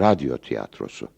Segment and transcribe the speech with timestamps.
[0.00, 1.08] radyo tiyatrosu.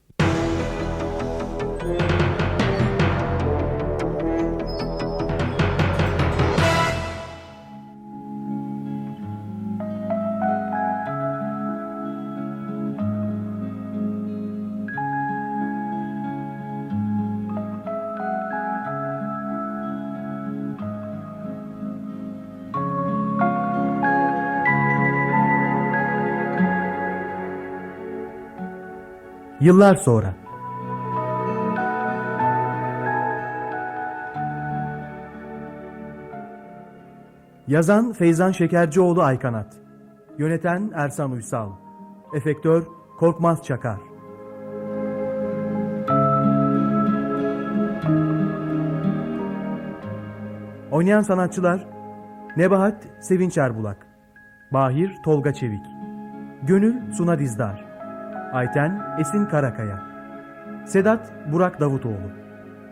[29.63, 30.35] Yıllar sonra.
[37.67, 39.77] Yazan Feyzan Şekercioğlu Aykanat.
[40.39, 41.71] Yöneten Ersan Uysal.
[42.35, 42.87] Efektör
[43.19, 43.99] Korkmaz Çakar.
[50.91, 51.87] Oynayan sanatçılar
[52.57, 54.07] Nebahat Sevinç Erbulak
[54.73, 55.85] Bahir Tolga Çevik
[56.63, 57.92] Gönül Suna Dizdar
[58.53, 60.03] Ayten Esin Karakaya.
[60.87, 62.31] Sedat Burak Davutoğlu.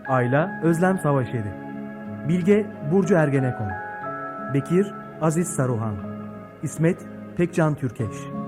[0.08, 1.54] Ayla Özlem Savaşeri.
[2.28, 3.70] Bilge Burcu Ergenekon.
[4.54, 5.94] Bekir Aziz Saruhan.
[6.62, 8.39] İsmet Pekcan Türkeş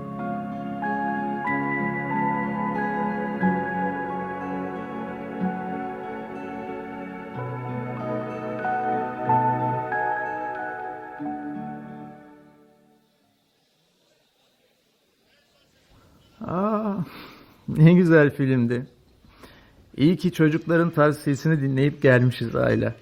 [18.23, 18.85] güzel filmdi.
[19.97, 22.93] İyi ki çocukların tavsiyesini dinleyip gelmişiz aile.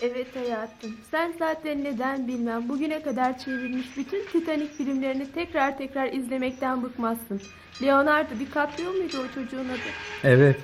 [0.00, 0.90] Evet hayatım.
[1.10, 7.40] Sen zaten neden bilmem bugüne kadar çevrilmiş bütün Titanic filmlerini tekrar tekrar izlemekten bıkmazsın.
[7.82, 9.90] Leonardo DiCaprio muydu o çocuğun adı?
[10.24, 10.56] Evet.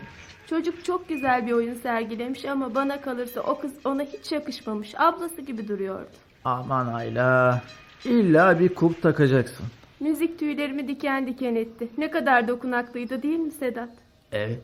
[0.47, 4.95] Çocuk çok güzel bir oyun sergilemiş ama bana kalırsa o kız ona hiç yakışmamış.
[4.97, 6.11] Ablası gibi duruyordu.
[6.45, 7.63] Aman Ayla.
[8.05, 9.67] İlla bir kulp takacaksın.
[10.03, 11.89] Müzik tüylerimi diken diken etti.
[11.99, 13.91] Ne kadar dokunaklıydı değil mi Sedat?
[14.33, 14.63] Evet.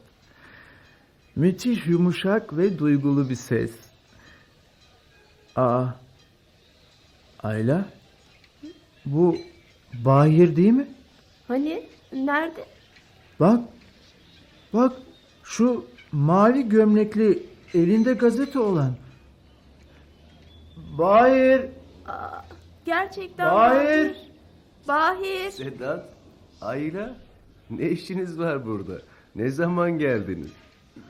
[1.36, 3.70] Müthiş yumuşak ve duygulu bir ses.
[5.56, 5.86] Aa.
[7.42, 7.84] Ayla.
[9.06, 9.36] Bu
[10.04, 10.86] Bahir değil mi?
[11.48, 11.88] Hani?
[12.12, 12.64] Nerede?
[13.40, 13.60] Bak.
[14.72, 14.92] Bak.
[15.42, 17.42] Şu mavi gömlekli
[17.74, 18.94] elinde gazete olan.
[20.98, 21.60] Bahir.
[22.84, 23.86] Gerçekten Bahir.
[23.86, 24.27] Bahir.
[25.50, 26.04] Sedat,
[26.60, 27.16] Ayla,
[27.70, 28.98] ne işiniz var burada?
[29.34, 30.50] Ne zaman geldiniz?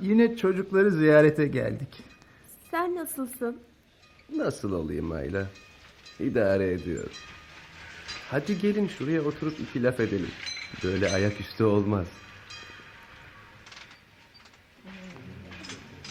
[0.01, 1.89] Yine çocukları ziyarete geldik.
[2.71, 3.57] Sen nasılsın?
[4.37, 5.47] Nasıl olayım Ayla?
[6.21, 7.11] İdare ediyorum.
[8.31, 10.31] Hadi gelin şuraya oturup iki laf edelim.
[10.85, 12.07] Böyle ayaküstü olmaz.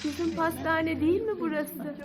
[0.04, 1.96] Bizim pastane değil mi burası?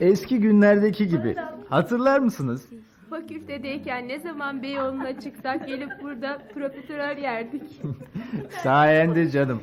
[0.00, 1.36] Eski günlerdeki gibi.
[1.68, 2.66] Hatırlar mısınız?
[3.12, 7.62] Fakültedeyken ne zaman Beyoğlu'na çıksak gelip burada profiterol yerdik.
[8.62, 9.62] Sayende canım.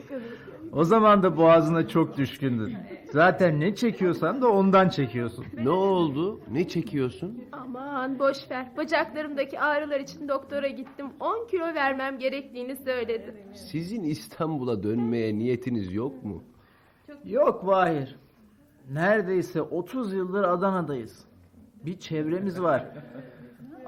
[0.72, 2.78] O zaman da boğazına çok düşkündün.
[3.12, 5.46] Zaten ne çekiyorsan da ondan çekiyorsun.
[5.64, 6.40] Ne oldu?
[6.52, 7.44] Ne çekiyorsun?
[7.52, 8.68] Aman boş ver.
[8.78, 11.08] Bacaklarımdaki ağrılar için doktora gittim.
[11.20, 13.36] 10 kilo vermem gerektiğini söyledi.
[13.54, 16.44] Sizin İstanbul'a dönmeye niyetiniz yok mu?
[17.26, 18.16] Yok Vahir.
[18.92, 21.26] Neredeyse 30 yıldır Adana'dayız.
[21.86, 22.86] Bir çevremiz var.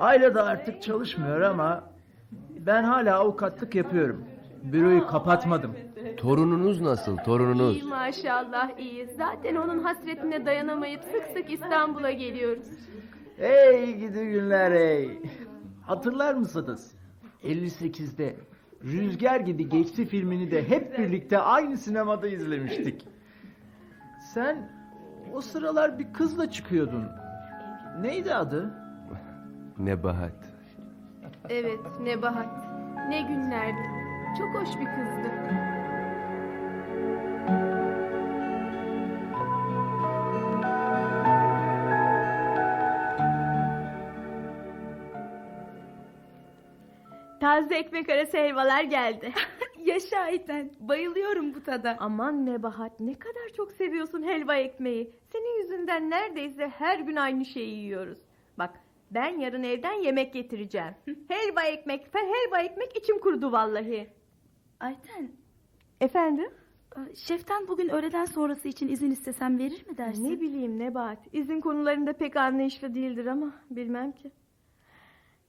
[0.01, 1.83] Ayla da artık çalışmıyor ama
[2.59, 4.25] ben hala avukatlık yapıyorum.
[4.63, 5.75] Büroyu kapatmadım.
[6.17, 7.75] Torununuz nasıl, torununuz?
[7.77, 9.07] İyi maşallah iyi.
[9.17, 12.65] Zaten onun hasretine dayanamayıp sık sık İstanbul'a geliyoruz.
[13.37, 15.19] Hey gidi günler hey.
[15.81, 16.91] Hatırlar mısınız?
[17.43, 18.35] 58'de
[18.83, 23.07] Rüzgar gibi geçti filmini de hep birlikte aynı sinemada izlemiştik.
[24.33, 24.71] Sen
[25.33, 27.05] o sıralar bir kızla çıkıyordun.
[28.01, 28.80] Neydi adı?
[29.85, 30.31] Nebahat.
[31.49, 32.67] Evet Nebahat.
[33.09, 33.89] Ne günlerdi.
[34.37, 35.31] Çok hoş bir kızdı.
[47.39, 49.33] Taze ekmek arası helvalar geldi.
[49.85, 50.71] Yaşa Ayten.
[50.79, 51.95] Bayılıyorum bu tada.
[51.99, 55.11] Aman Nebahat ne kadar çok seviyorsun helva ekmeği.
[55.31, 58.17] Senin yüzünden neredeyse her gün aynı şeyi yiyoruz.
[59.11, 60.93] Ben yarın evden yemek getireceğim.
[61.27, 64.09] helva ekmek, helva ekmek içim kurudu vallahi.
[64.79, 65.31] Ayten.
[66.01, 66.49] Efendim?
[66.97, 70.31] e, Şeften bugün öğleden sonrası için izin istesem verir mi dersin?
[70.31, 71.19] Ne bileyim Nebahat.
[71.33, 74.31] İzin konularında pek anlayışlı değildir ama bilmem ki.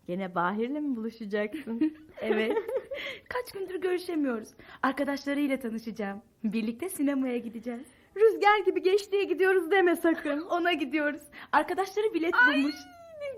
[0.07, 1.97] Gene Bahir'le mi buluşacaksın?
[2.21, 2.57] Evet.
[3.29, 4.49] Kaç gündür görüşemiyoruz.
[4.83, 6.23] Arkadaşlarıyla tanışacağım.
[6.45, 7.87] Birlikte sinemaya gideceğiz.
[8.17, 10.41] Rüzgar gibi geçtiğe gidiyoruz deme sakın.
[10.51, 11.23] Ona gidiyoruz.
[11.53, 12.75] Arkadaşları bilet bulmuş.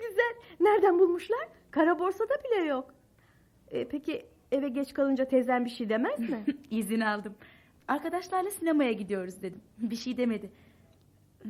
[0.09, 0.35] Güzel.
[0.61, 1.49] Nereden bulmuşlar?
[1.71, 2.95] Kara borsada bile yok.
[3.71, 6.45] E, peki eve geç kalınca teyzen bir şey demez mi?
[6.71, 7.35] İzin aldım.
[7.89, 9.61] Arkadaşlarla sinemaya gidiyoruz dedim.
[9.79, 10.51] Bir şey demedi.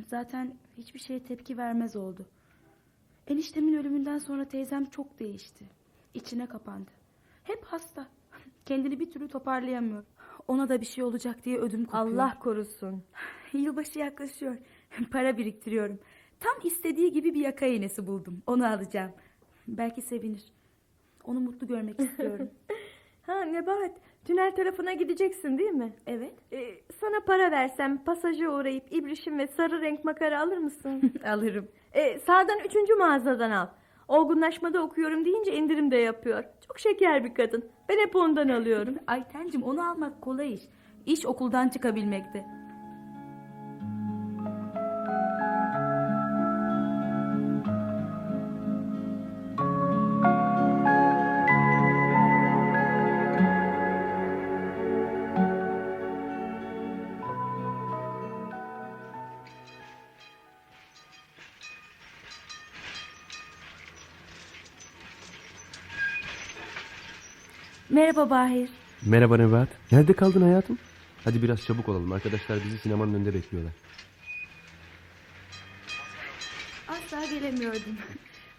[0.07, 2.25] Zaten hiçbir şeye tepki vermez oldu.
[3.27, 5.65] Eniştemin ölümünden sonra teyzem çok değişti.
[6.13, 6.91] İçine kapandı.
[7.43, 8.07] Hep hasta.
[8.65, 10.03] Kendini bir türlü toparlayamıyor.
[10.47, 12.05] Ona da bir şey olacak diye ödüm kopuyor.
[12.05, 13.03] Allah korusun.
[13.53, 14.57] Yılbaşı yaklaşıyor.
[15.11, 15.99] Para biriktiriyorum.
[16.39, 18.43] Tam istediği gibi bir yaka iğnesi buldum.
[18.47, 19.11] Onu alacağım.
[19.67, 20.43] Belki sevinir.
[21.25, 22.49] Onu mutlu görmek istiyorum.
[23.25, 23.91] Ha Nebahat,
[24.25, 25.93] tünel tarafına gideceksin değil mi?
[26.07, 26.33] evet.
[26.53, 31.13] Ee, sana para versem pasaja uğrayıp ibrişim ve sarı renk makara alır mısın?
[31.27, 31.67] Alırım.
[31.93, 33.67] Ee, sağdan üçüncü mağazadan al.
[34.07, 36.43] Olgunlaşmada okuyorum deyince indirim de yapıyor.
[36.67, 37.65] Çok şeker bir kadın.
[37.89, 38.95] Ben hep ondan alıyorum.
[39.07, 40.61] Aytencim onu almak kolay iş.
[41.05, 42.45] İş okuldan çıkabilmekte.
[68.05, 68.69] Merhaba Bahir.
[69.05, 69.69] Merhaba Nebahat.
[69.91, 70.77] Nerede kaldın hayatım?
[71.23, 72.11] Hadi biraz çabuk olalım.
[72.11, 73.73] Arkadaşlar bizi sinemanın önünde bekliyorlar.
[76.87, 77.97] Asla gelemiyordum.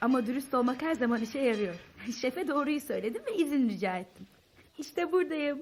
[0.01, 1.75] Ama dürüst olmak her zaman işe yarıyor.
[2.21, 4.27] Şefe doğruyu söyledim ve izin rica ettim.
[4.79, 5.59] İşte buradayım.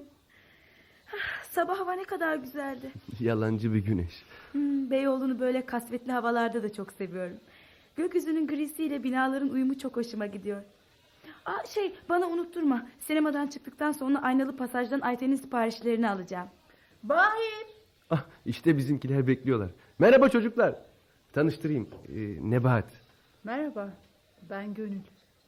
[1.07, 2.91] Ah, Sabah hava ne kadar güzeldi.
[3.19, 4.23] Yalancı bir güneş.
[4.51, 7.37] Hmm, Beyoğlu'nu böyle kasvetli havalarda da çok seviyorum.
[7.95, 10.61] Gökyüzünün grisiyle binaların uyumu çok hoşuma gidiyor.
[11.45, 12.87] Aa, şey bana unutturma.
[12.99, 16.47] Sinemadan çıktıktan sonra aynalı pasajdan Ayten'in siparişlerini alacağım.
[17.03, 17.67] Bahir.
[18.09, 19.69] Ah işte bizimkiler bekliyorlar.
[19.99, 20.75] Merhaba çocuklar.
[21.33, 21.87] Tanıştırayım.
[22.07, 22.85] Ee, Nebahat.
[23.43, 23.89] Merhaba.
[24.49, 24.99] Ben Gönül.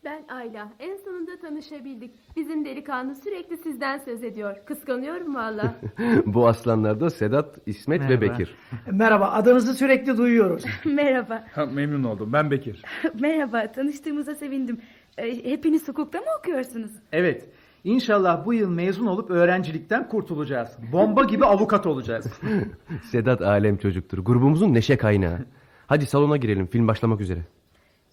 [0.06, 0.70] Ben Ayla.
[0.80, 2.12] En sonunda tanışabildik.
[2.36, 4.56] Bizim delikanlı sürekli sizden söz ediyor.
[4.66, 5.76] Kıskanıyorum valla.
[6.26, 8.22] Bu aslanlar da Sedat, İsmet ve Merhaba.
[8.22, 8.56] Bekir.
[8.92, 10.64] Merhaba, adınızı sürekli duyuyoruz.
[10.86, 11.48] Merhaba.
[11.56, 12.34] Ha, memnun oldum.
[12.34, 12.84] Ben Bekir.
[13.20, 13.72] Merhaba.
[13.72, 14.82] Tanıştığımıza sevindim.
[15.18, 16.92] Ee, hepiniz hukukta mı okuyorsunuz?
[17.12, 17.46] Evet.
[17.84, 20.78] İnşallah bu yıl mezun olup öğrencilikten kurtulacağız.
[20.92, 22.26] Bomba gibi avukat olacağız.
[23.12, 24.18] Sedat alem çocuktur.
[24.18, 25.40] Grubumuzun neşe kaynağı.
[25.88, 26.68] Hadi salona girelim.
[26.68, 27.40] Film başlamak üzere.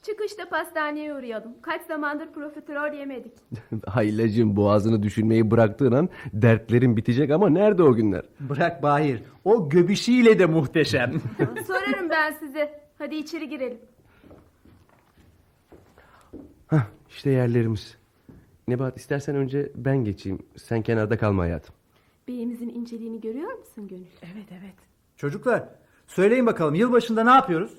[0.02, 1.52] Çıkışta pastaneye uğrayalım.
[1.62, 3.32] Kaç zamandır profiterol yemedik.
[3.86, 8.22] Ailacığım boğazını düşünmeyi bıraktığın an dertlerin bitecek ama nerede o günler?
[8.40, 9.22] Bırak Bahir.
[9.44, 11.12] O göbişiyle de muhteşem.
[11.66, 12.80] Sorarım ben size.
[12.98, 13.78] Hadi içeri girelim.
[16.66, 17.96] Hah işte yerlerimiz.
[18.68, 20.38] Nebahat istersen önce ben geçeyim.
[20.56, 21.74] Sen kenarda kalma hayatım.
[22.28, 24.04] Beyimizin inceliğini görüyor musun Gönül?
[24.22, 24.74] Evet evet.
[25.16, 25.68] Çocuklar,
[26.06, 27.78] söyleyin bakalım yılbaşında ne yapıyoruz?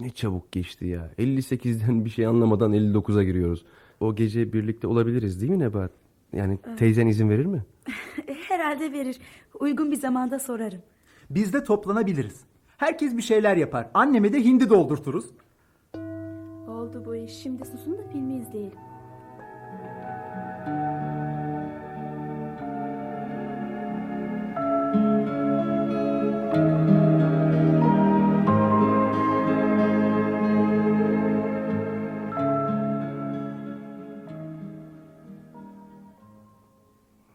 [0.00, 1.10] Ne çabuk geçti ya.
[1.18, 3.64] 58'den bir şey anlamadan 59'a giriyoruz.
[4.00, 5.90] O gece birlikte olabiliriz değil mi Nebahat?
[6.32, 7.64] Yani teyzen izin verir mi?
[8.28, 9.18] E, Herhalde verir.
[9.60, 10.80] Uygun bir zamanda sorarım.
[11.30, 12.40] Biz de toplanabiliriz.
[12.76, 13.88] Herkes bir şeyler yapar.
[13.94, 15.24] Anneme de hindi doldurturuz.
[16.96, 17.32] Oldu bu iş.
[17.32, 18.78] Şimdi susun da filmi izleyelim.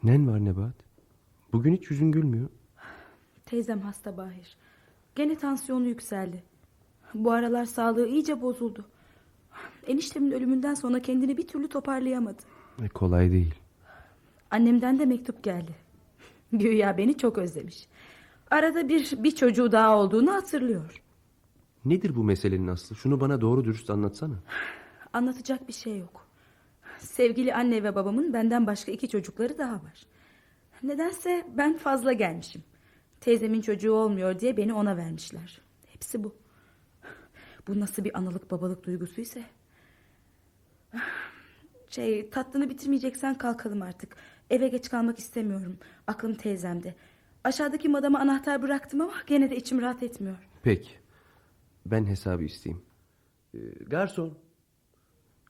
[0.03, 0.75] Nen var Nebahat?
[1.53, 2.49] Bugün hiç yüzün gülmüyor.
[3.45, 4.57] Teyzem hasta Bahir.
[5.15, 6.43] Gene tansiyonu yükseldi.
[7.13, 8.85] Bu aralar sağlığı iyice bozuldu.
[9.87, 12.41] Eniştemin ölümünden sonra kendini bir türlü toparlayamadı.
[12.83, 13.55] E, kolay değil.
[14.51, 15.75] Annemden de mektup geldi.
[16.53, 17.87] Güya beni çok özlemiş.
[18.51, 21.03] Arada bir bir çocuğu daha olduğunu hatırlıyor.
[21.85, 22.95] Nedir bu meselenin aslı?
[22.95, 24.35] Şunu bana doğru dürüst anlatsana.
[25.13, 26.27] Anlatacak bir şey yok.
[26.99, 30.05] Sevgili anne ve babamın benden başka iki çocukları daha var.
[30.83, 32.63] Nedense ben fazla gelmişim.
[33.21, 35.61] Teyzemin çocuğu olmuyor diye beni ona vermişler.
[35.85, 36.35] Hepsi bu.
[37.67, 39.43] Bu nasıl bir analık babalık duygusu ise.
[41.89, 44.15] Şey tatlını bitirmeyeceksen kalkalım artık.
[44.49, 45.77] Eve geç kalmak istemiyorum.
[46.07, 46.95] Aklım teyzemde.
[47.43, 50.37] Aşağıdaki madama anahtar bıraktım ama gene de içim rahat etmiyor.
[50.63, 50.91] Peki.
[51.85, 52.85] Ben hesabı isteyeyim.
[53.53, 53.57] Ee,
[53.87, 54.37] garson.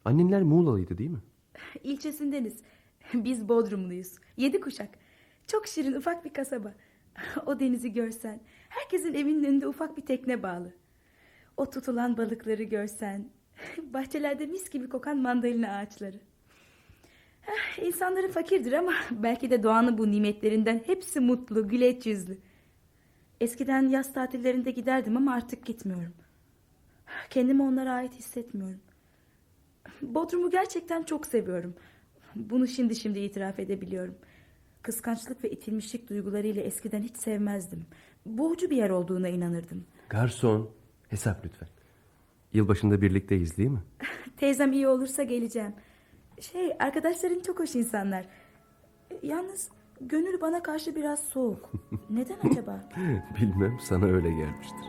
[0.05, 1.21] Annenler Muğla'lıydı değil mi?
[1.83, 2.59] İlçesindeniz.
[3.13, 4.15] Biz Bodrumluyuz.
[4.37, 4.89] Yedi kuşak.
[5.47, 6.73] Çok şirin ufak bir kasaba.
[7.45, 8.39] O denizi görsen.
[8.69, 10.73] Herkesin evinin önünde ufak bir tekne bağlı.
[11.57, 13.29] O tutulan balıkları görsen.
[13.93, 16.19] Bahçelerde mis gibi kokan mandalina ağaçları.
[17.47, 22.37] Eh, İnsanları fakirdir ama belki de doğanın bu nimetlerinden hepsi mutlu, güleç yüzlü.
[23.41, 26.13] Eskiden yaz tatillerinde giderdim ama artık gitmiyorum.
[27.29, 28.79] Kendimi onlara ait hissetmiyorum.
[30.01, 31.73] Bodrum'u gerçekten çok seviyorum.
[32.35, 34.15] Bunu şimdi şimdi itiraf edebiliyorum.
[34.81, 37.85] Kıskançlık ve itilmişlik duygularıyla eskiden hiç sevmezdim.
[38.25, 39.85] Boğucu bir yer olduğuna inanırdım.
[40.09, 40.71] Garson
[41.09, 41.67] hesap lütfen.
[42.53, 43.81] Yılbaşında birlikteyiz değil mi?
[44.37, 45.73] Teyzem iyi olursa geleceğim.
[46.41, 48.25] Şey arkadaşların çok hoş insanlar.
[49.23, 49.69] Yalnız
[50.01, 51.71] gönül bana karşı biraz soğuk.
[52.09, 52.89] Neden acaba?
[53.41, 54.85] Bilmem sana öyle gelmiştir.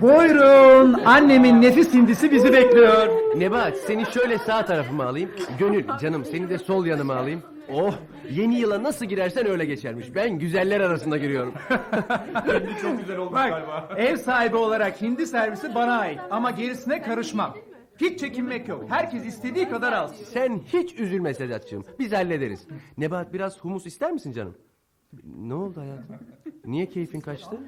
[0.00, 3.08] Buyurun annemin nefis hindisi bizi bekliyor.
[3.36, 5.30] Nebahat seni şöyle sağ tarafıma alayım.
[5.58, 7.42] Gönül canım seni de sol yanıma alayım.
[7.72, 7.94] Oh
[8.30, 10.14] yeni yıla nasıl girersen öyle geçermiş.
[10.14, 11.54] Ben güzeller arasında giriyorum.
[13.32, 13.64] Bak
[13.96, 17.54] ev sahibi olarak hindi servisi bana ait ama gerisine karışmam.
[18.00, 18.84] Hiç çekinmek yok.
[18.88, 20.24] Herkes istediği kadar alsın.
[20.32, 21.84] Sen hiç üzülme Sedat'cığım.
[21.98, 22.66] Biz hallederiz.
[22.98, 24.54] Nebahat biraz humus ister misin canım?
[25.38, 26.16] Ne oldu hayatım?
[26.66, 27.60] Niye keyfin kaçtı?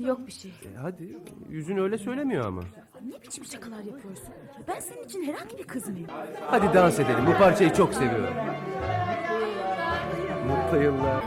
[0.00, 0.50] Yok bir şey.
[0.50, 2.62] E, hadi yüzün öyle söylemiyor ama.
[3.08, 4.28] Ne biçim şakalar yapıyorsun?
[4.68, 6.06] Ben senin için herhangi bir kız mıyım?
[6.46, 7.26] Hadi dans edelim.
[7.26, 8.34] Bu parçayı çok seviyorum.
[10.46, 11.24] Mutlu yıllar.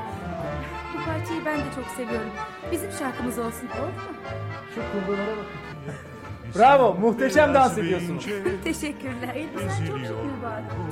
[0.93, 2.29] Bu parçayı ben de çok seviyorum.
[2.71, 5.43] Bizim şarkımız olsun olur mu?
[6.57, 8.25] Bravo muhteşem dans ediyorsunuz.
[8.63, 9.35] Teşekkürler.
[9.35, 10.15] Elbisen çok şık.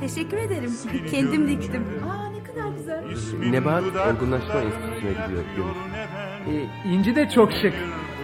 [0.00, 0.72] Teşekkür ederim.
[1.10, 1.84] Kendim diktim.
[2.10, 3.50] Aa ne kadar güzel.
[3.50, 5.44] Nebahat olgunlaşma enstitüsüne gidiyor.
[5.56, 6.58] Gönül.
[6.60, 7.74] Ee, İnci de çok şık.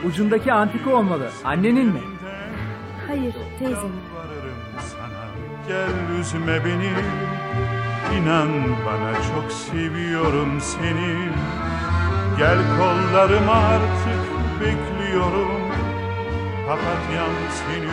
[0.05, 1.29] Ucundaki antika olmalı.
[1.45, 2.01] Annenin mi?
[3.09, 4.01] Hayır teyzemin.
[5.69, 6.91] Gel üzme beni
[8.19, 8.49] İnan
[8.87, 11.17] bana çok seviyorum seni
[12.39, 14.21] Gel kollarıma artık
[14.61, 15.49] bekliyorum
[16.67, 17.87] Papatyam seni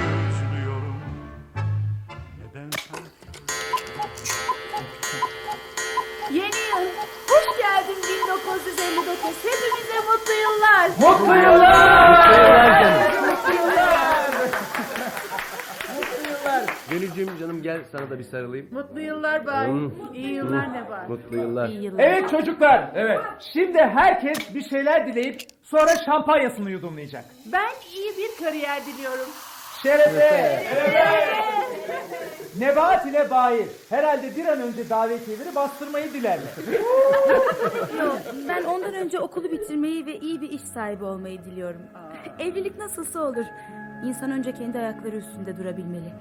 [8.98, 9.38] 1959.
[9.44, 10.90] Hepimize mutlu yıllar.
[10.90, 13.14] Mutlu yıllar!
[16.90, 18.68] Gönülcüğüm canım gel sana da bir sarılayım.
[18.72, 19.68] Mutlu yıllar bay.
[20.14, 21.08] İyi yıllar ne var?
[21.08, 21.70] Mutlu yıllar.
[21.70, 22.04] İyi yıllar.
[22.04, 22.92] Evet çocuklar.
[22.96, 23.20] Evet.
[23.54, 27.26] Şimdi herkes bir şeyler dileyip sonra şampanyasını yudumlayacak.
[27.46, 29.26] Ben iyi bir kariyer diliyorum.
[29.84, 30.64] Şerefe.
[32.60, 33.68] Nebahat ile Bahir.
[33.90, 36.54] Herhalde bir an önce davetiyeleri bastırmayı dilerler.
[38.00, 41.82] Yok, ben ondan önce okulu bitirmeyi ve iyi bir iş sahibi olmayı diliyorum.
[42.40, 43.46] Evlilik nasılsa olur.
[44.06, 46.14] İnsan önce kendi ayakları üstünde durabilmeli.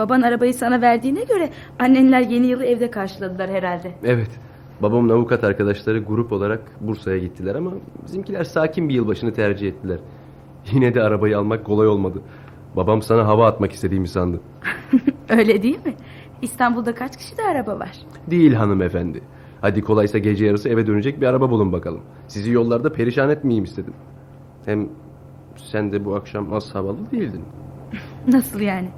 [0.00, 3.92] Baban arabayı sana verdiğine göre annenler yeni yılı evde karşıladılar herhalde.
[4.04, 4.30] Evet.
[4.82, 7.70] Babamın avukat arkadaşları grup olarak Bursa'ya gittiler ama
[8.06, 9.98] bizimkiler sakin bir yılbaşını tercih ettiler.
[10.72, 12.22] Yine de arabayı almak kolay olmadı.
[12.76, 14.40] Babam sana hava atmak istediğimi sandı.
[15.28, 15.94] Öyle değil mi?
[16.42, 17.92] İstanbul'da kaç kişide araba var?
[18.30, 19.22] Değil hanımefendi.
[19.60, 22.00] Hadi kolaysa gece yarısı eve dönecek bir araba bulun bakalım.
[22.28, 23.94] Sizi yollarda perişan etmeyeyim istedim.
[24.64, 24.88] Hem
[25.56, 27.44] sen de bu akşam az havalı değildin.
[28.28, 28.88] Nasıl yani?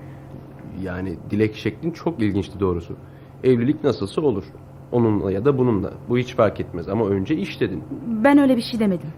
[0.82, 2.96] Yani dilek şeklin çok ilginçti doğrusu.
[3.44, 4.44] Evlilik nasılsa olur.
[4.92, 5.92] Onunla ya da bununla.
[6.08, 7.84] Bu hiç fark etmez ama önce iş dedin.
[8.24, 9.08] Ben öyle bir şey demedim.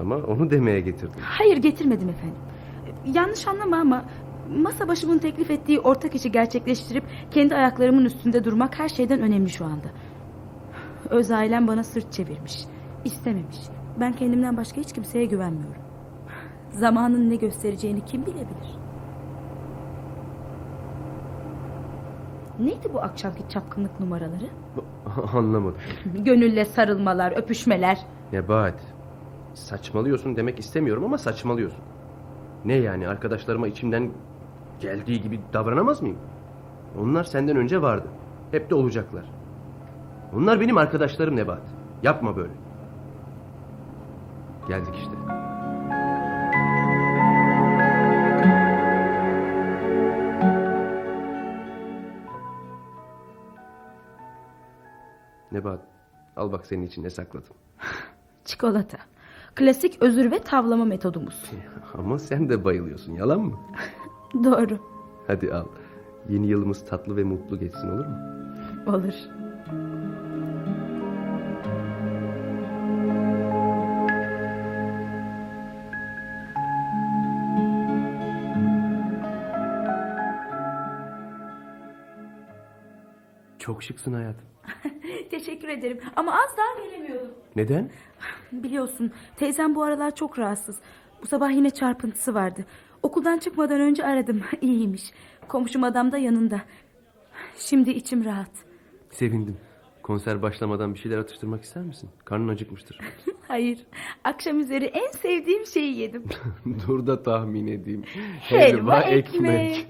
[0.00, 1.20] Ama onu demeye getirdim.
[1.20, 2.36] Hayır getirmedim efendim.
[3.14, 4.04] Yanlış anlama ama
[4.56, 9.64] masa başımın teklif ettiği ortak işi gerçekleştirip kendi ayaklarımın üstünde durmak her şeyden önemli şu
[9.64, 9.86] anda.
[11.10, 12.58] Öz ailem bana sırt çevirmiş.
[13.04, 13.56] istememiş.
[14.00, 15.82] Ben kendimden başka hiç kimseye güvenmiyorum.
[16.70, 18.79] Zamanın ne göstereceğini kim bilebilir?
[22.60, 24.46] Neydi bu akşamki çapkınlık numaraları?
[25.36, 25.78] Anlamadım.
[26.24, 27.98] Gönülle sarılmalar, öpüşmeler.
[28.32, 28.80] Nebahat.
[29.54, 31.80] Saçmalıyorsun demek istemiyorum ama saçmalıyorsun.
[32.64, 34.10] Ne yani arkadaşlarıma içimden
[34.80, 36.18] geldiği gibi davranamaz mıyım?
[37.00, 38.06] Onlar senden önce vardı.
[38.50, 39.24] Hep de olacaklar.
[40.36, 41.62] Onlar benim arkadaşlarım Nebahat.
[42.02, 42.52] Yapma böyle.
[44.68, 45.12] Geldik işte.
[55.52, 55.80] Nebahat
[56.36, 57.54] al bak senin için ne sakladım.
[58.44, 58.98] Çikolata.
[59.54, 61.50] Klasik özür ve tavlama metodumuz.
[61.94, 63.58] Ama sen de bayılıyorsun yalan mı?
[64.44, 64.78] Doğru.
[65.26, 65.66] Hadi al.
[66.28, 68.16] Yeni yılımız tatlı ve mutlu geçsin olur mu?
[68.86, 69.14] Olur.
[83.58, 84.46] Çok şıksın hayatım.
[85.60, 87.30] Teşekkür ederim ama az daha veremiyordum.
[87.56, 87.90] Neden?
[88.52, 90.76] Biliyorsun teyzem bu aralar çok rahatsız.
[91.22, 92.64] Bu sabah yine çarpıntısı vardı.
[93.02, 94.42] Okuldan çıkmadan önce aradım.
[94.60, 95.02] İyiymiş.
[95.48, 96.60] Komşum adam da yanında.
[97.56, 98.50] Şimdi içim rahat.
[99.10, 99.56] Sevindim.
[100.02, 102.10] Konser başlamadan bir şeyler atıştırmak ister misin?
[102.24, 102.98] Karnın acıkmıştır.
[103.48, 103.78] Hayır.
[104.24, 106.24] Akşam üzeri en sevdiğim şeyi yedim.
[106.86, 108.04] Dur da tahmin edeyim.
[108.40, 109.86] Helva ekmek.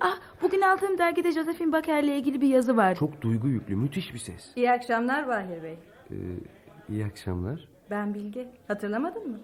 [0.00, 2.98] ah, bugün aldığım dergide Josephine Baker'le ilgili bir yazı vardı.
[2.98, 4.52] Çok duygu yüklü, müthiş bir ses.
[4.56, 5.78] İyi akşamlar Bahir Bey.
[6.10, 6.14] Ee,
[6.88, 7.68] iyi akşamlar.
[7.90, 8.48] Ben Bilge.
[8.68, 9.38] Hatırlamadın mı?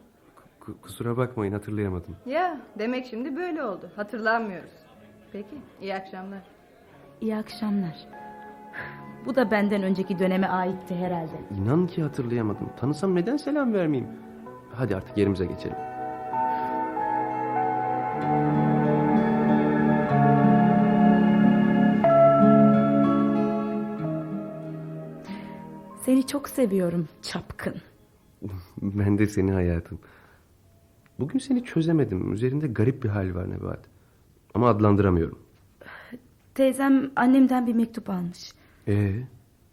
[0.67, 2.17] K- kusura bakmayın hatırlayamadım.
[2.27, 3.91] Ya demek şimdi böyle oldu.
[3.97, 4.71] Hatırlanmıyoruz.
[5.33, 6.41] Peki iyi akşamlar.
[7.21, 7.97] İyi akşamlar.
[9.27, 11.33] Bu da benden önceki döneme aitti herhalde.
[11.63, 12.71] İnan ki hatırlayamadım.
[12.81, 14.13] Tanısam neden selam vermeyeyim?
[14.75, 15.77] Hadi artık yerimize geçelim.
[26.07, 27.75] Seni çok seviyorum çapkın.
[28.83, 29.99] Ben de seni hayatım.
[31.19, 32.33] Bugün seni çözemedim.
[32.33, 33.81] Üzerinde garip bir hal var Nebahat.
[34.55, 35.39] Ama adlandıramıyorum.
[36.55, 38.53] Teyzem annemden bir mektup almış.
[38.89, 39.13] Ee,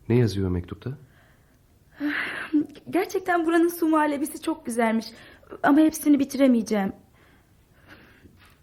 [0.10, 0.98] ne yazıyor mektupta?
[2.90, 5.06] Gerçekten buranın su muhallebisi çok güzelmiş.
[5.64, 6.94] Ama hepsini bitiremeyeceğim.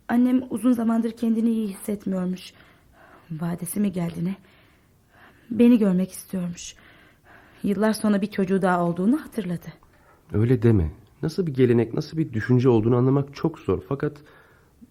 [0.08, 2.52] Annem uzun zamandır kendini iyi hissetmiyormuş.
[3.30, 4.34] Vadesi mi geldi ne?
[5.50, 6.74] Beni görmek istiyormuş.
[7.62, 9.66] Yıllar sonra bir çocuğu daha olduğunu hatırladı.
[10.32, 10.90] Öyle deme.
[11.22, 13.82] Nasıl bir gelenek, nasıl bir düşünce olduğunu anlamak çok zor.
[13.88, 14.16] Fakat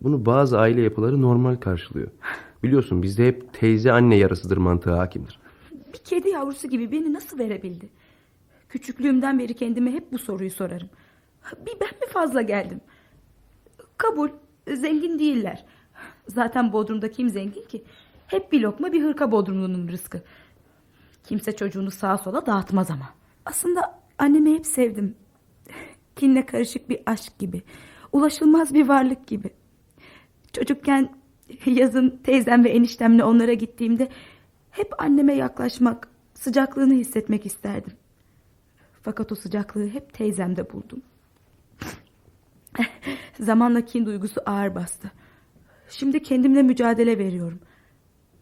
[0.01, 2.07] bunu bazı aile yapıları normal karşılıyor.
[2.63, 5.39] Biliyorsun bizde hep teyze anne yarasıdır mantığı hakimdir.
[5.93, 7.89] Bir kedi yavrusu gibi beni nasıl verebildi?
[8.69, 10.89] Küçüklüğümden beri kendime hep bu soruyu sorarım.
[11.65, 12.81] Bir ben mi fazla geldim?
[13.97, 14.29] Kabul,
[14.75, 15.65] zengin değiller.
[16.27, 17.83] Zaten Bodrum'da kim zengin ki?
[18.27, 20.21] Hep bir lokma bir hırka Bodrumlu'nun rızkı.
[21.23, 23.09] Kimse çocuğunu sağa sola dağıtmaz ama.
[23.45, 25.15] Aslında annemi hep sevdim.
[26.15, 27.61] Kinle karışık bir aşk gibi.
[28.11, 29.49] Ulaşılmaz bir varlık gibi.
[30.53, 31.15] Çocukken
[31.65, 34.09] yazın teyzem ve eniştemle onlara gittiğimde
[34.71, 37.93] hep anneme yaklaşmak, sıcaklığını hissetmek isterdim.
[39.01, 41.01] Fakat o sıcaklığı hep teyzemde buldum.
[43.39, 45.11] Zamanla kin duygusu ağır bastı.
[45.89, 47.59] Şimdi kendimle mücadele veriyorum.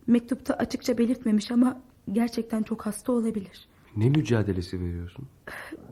[0.07, 3.67] Mektupta açıkça belirtmemiş ama gerçekten çok hasta olabilir.
[3.97, 5.27] Ne mücadelesi veriyorsun?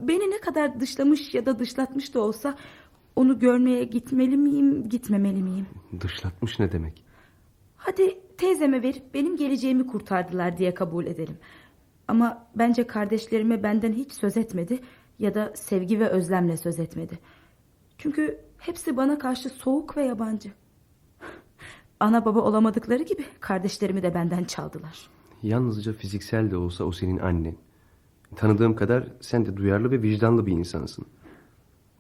[0.02, 2.58] Beni ne kadar dışlamış ya da dışlatmış da olsa
[3.16, 5.68] onu görmeye gitmeli miyim, gitmemeli miyim?
[6.02, 7.04] Dışlatmış ne demek?
[7.78, 11.38] Hadi teyzeme verip benim geleceğimi kurtardılar diye kabul edelim.
[12.08, 14.80] Ama bence kardeşlerime benden hiç söz etmedi
[15.20, 17.20] ya da sevgi ve özlemle söz etmedi.
[17.98, 20.52] Çünkü hepsi bana karşı soğuk ve yabancı.
[22.00, 25.15] Ana baba olamadıkları gibi kardeşlerimi de benden çaldılar.
[25.46, 27.56] Yalnızca fiziksel de olsa o senin annen.
[28.36, 31.06] Tanıdığım kadar sen de duyarlı ve vicdanlı bir insansın.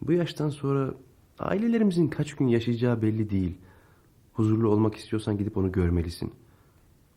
[0.01, 0.93] Bu yaştan sonra
[1.39, 3.57] ailelerimizin kaç gün yaşayacağı belli değil.
[4.33, 6.33] Huzurlu olmak istiyorsan gidip onu görmelisin.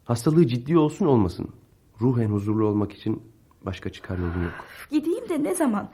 [0.05, 1.49] Hastalığı ciddi olsun olmasın.
[2.01, 3.23] Ruhen huzurlu olmak için
[3.63, 4.53] başka çıkar yolun yok.
[4.91, 5.89] Gideyim de ne zaman?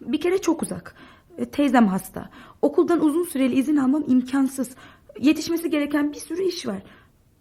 [0.00, 0.94] Bir kere çok uzak.
[1.38, 2.30] E, Teyzem hasta.
[2.62, 4.76] Okuldan uzun süreli izin almam imkansız.
[5.20, 6.82] Yetişmesi gereken bir sürü iş var.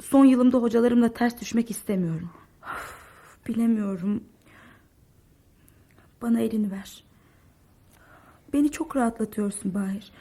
[0.02, 2.30] Son yılımda hocalarımla ters düşmek istemiyorum.
[2.64, 4.24] Of, bilemiyorum.
[6.22, 7.04] Bana elini ver.
[8.54, 10.12] Beni çok rahatlatıyorsun Bahir.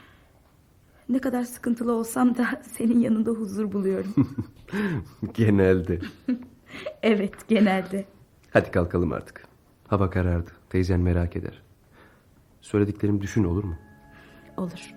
[1.08, 4.14] Ne kadar sıkıntılı olsam da senin yanında huzur buluyorum.
[5.34, 6.00] Genelde.
[7.02, 8.04] evet genelde.
[8.50, 9.44] Hadi kalkalım artık.
[9.88, 10.50] Hava karardı.
[10.70, 11.62] Teyzen merak eder.
[12.60, 13.78] Söylediklerimi düşün olur mu?
[14.56, 14.95] Olur.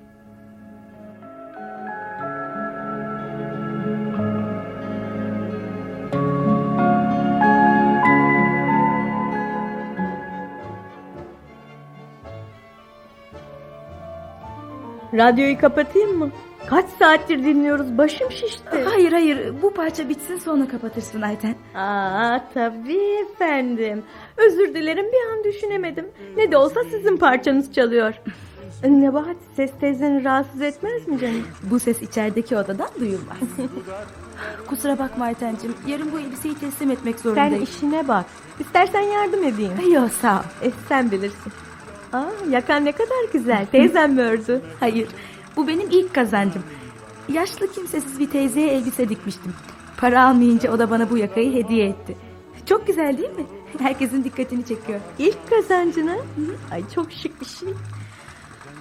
[15.20, 16.30] Radyoyu kapatayım mı?
[16.68, 18.84] Kaç saattir dinliyoruz başım şişti.
[18.86, 21.56] Hayır hayır bu parça bitsin sonra kapatırsın Ayten.
[21.76, 24.04] Aa tabii efendim.
[24.38, 26.06] Özür dilerim bir an düşünemedim.
[26.38, 28.14] Ne de olsa sizin parçanız çalıyor.
[28.84, 31.44] Nebahat ses teyzeni rahatsız etmez mi canım?
[31.64, 33.38] Bu ses içerideki odadan duyulmaz.
[34.68, 35.76] Kusura bakma Aytencim.
[35.88, 37.64] Yarın bu elbiseyi teslim etmek Sen zorundayım.
[37.64, 38.26] işine bak.
[38.60, 39.72] İstersen yardım edeyim.
[39.94, 40.68] Yok sağ ol.
[40.68, 41.52] E, sen bilirsin.
[42.13, 43.65] Aa, yakan ne kadar güzel.
[43.65, 44.62] Teyzem mi ördü?
[44.80, 45.08] Hayır
[45.56, 46.63] bu benim ilk kazancım.
[47.34, 49.54] Yaşlı kimsesiz bir teyzeye elbise dikmiştim.
[49.98, 52.17] Para almayınca o da bana bu yakayı hediye etti.
[52.65, 53.45] Çok güzel değil mi?
[53.80, 55.00] Herkesin dikkatini çekiyor.
[55.19, 56.17] İlk kazancını.
[56.72, 57.69] Ay çok şık bir şey.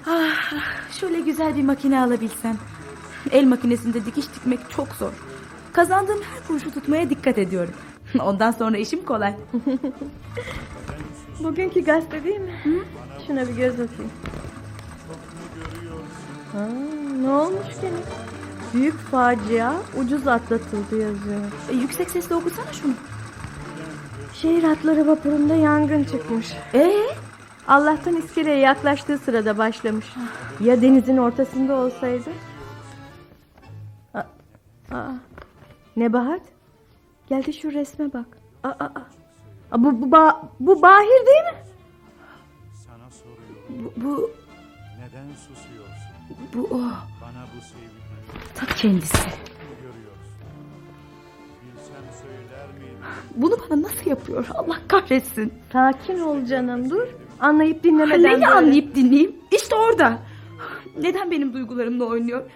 [0.07, 0.53] Ah,
[1.01, 2.57] şöyle güzel bir makine alabilsem.
[3.31, 5.13] El makinesinde dikiş dikmek çok zor.
[5.73, 7.75] Kazandığım her kuruşu tutmaya dikkat ediyorum.
[8.21, 9.35] Ondan sonra işim kolay.
[11.41, 12.53] Bugünkü gazete değil mi?
[13.27, 14.13] Şuna bir göz atayım.
[16.53, 16.69] Ha,
[17.23, 17.97] ne olmuş gene?
[18.75, 21.41] Büyük facia ucuz atlatıldı yazıyor.
[21.71, 22.93] E, yüksek sesle okusana şunu.
[24.35, 26.47] Şehir hatları vapurunda yangın çıkmış.
[26.75, 26.93] Ee?
[27.69, 30.07] Allah'tan iskeleye yaklaştığı sırada başlamış.
[30.61, 32.31] Ya denizin ortasında olsaydı?
[34.15, 34.23] Aa,
[34.91, 35.13] aa.
[35.97, 36.41] Nebahat?
[37.29, 38.27] Gel de şu resme bak.
[38.65, 38.69] Aa.
[38.69, 39.03] Aa,
[39.73, 41.59] Bu, bu, ba- bu Bahir değil mi?
[42.87, 44.31] Sana soruyorum Bu, bu,
[44.99, 45.95] neden susuyorsun?
[46.55, 46.79] bu o.
[47.23, 47.99] Bana bu sevgiyi
[48.55, 49.29] Ta kendisi.
[53.37, 54.47] Bunu bana nasıl yapıyor?
[54.55, 55.53] Allah kahretsin.
[55.73, 57.07] Sakin ol canım dur.
[57.41, 58.47] Anlayıp dinlemeden Neyi böyle.
[58.49, 59.37] anlayıp dinleyeyim?
[59.53, 60.19] İşte orada.
[61.01, 62.51] Neden benim duygularımla oynuyor?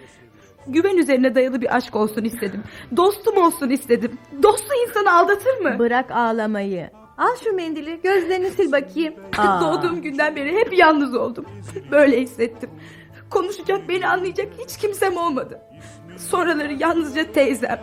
[0.67, 2.63] Güven üzerine dayalı bir aşk olsun istedim.
[2.97, 4.17] Dostum olsun istedim.
[4.43, 5.79] Dostu insanı aldatır mı?
[5.79, 6.89] Bırak ağlamayı.
[7.17, 9.13] Al şu mendili gözlerini sil bakayım.
[9.37, 9.61] Aa.
[9.61, 11.45] Doğduğum günden beri hep yalnız oldum.
[11.91, 12.69] Böyle hissettim.
[13.29, 15.61] Konuşacak, beni anlayacak hiç kimsem olmadı.
[16.17, 17.79] Sonraları yalnızca teyzem.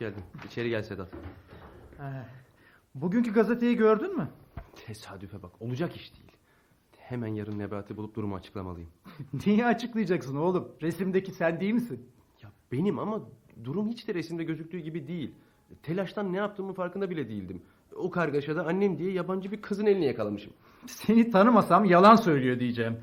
[0.00, 0.24] Geldin.
[0.46, 1.08] İçeri gel Sedat.
[2.94, 4.28] Bugünkü gazeteyi gördün mü?
[4.86, 5.62] Tesadüfe bak.
[5.62, 6.32] Olacak iş değil.
[6.98, 8.90] Hemen yarın Nebat'ı bulup durumu açıklamalıyım.
[9.46, 10.68] Niye açıklayacaksın oğlum?
[10.82, 12.08] Resimdeki sen değil misin?
[12.42, 13.20] Ya benim ama
[13.64, 15.34] durum hiç de resimde gözüktüğü gibi değil.
[15.82, 17.62] Telaştan ne yaptığımın farkında bile değildim.
[17.96, 20.52] O kargaşada annem diye yabancı bir kızın elini yakalamışım.
[20.86, 23.00] Seni tanımasam yalan söylüyor diyeceğim.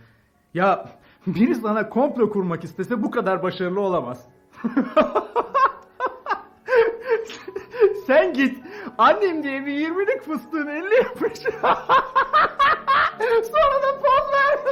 [0.54, 0.90] Ya
[1.28, 4.28] biri sana komplo kurmak istese bu kadar başarılı olamaz.
[8.08, 8.58] Sen git
[8.98, 11.40] annem diye bir yirmilik fıstığın elini yapış.
[13.44, 14.58] Sonra da poz ver.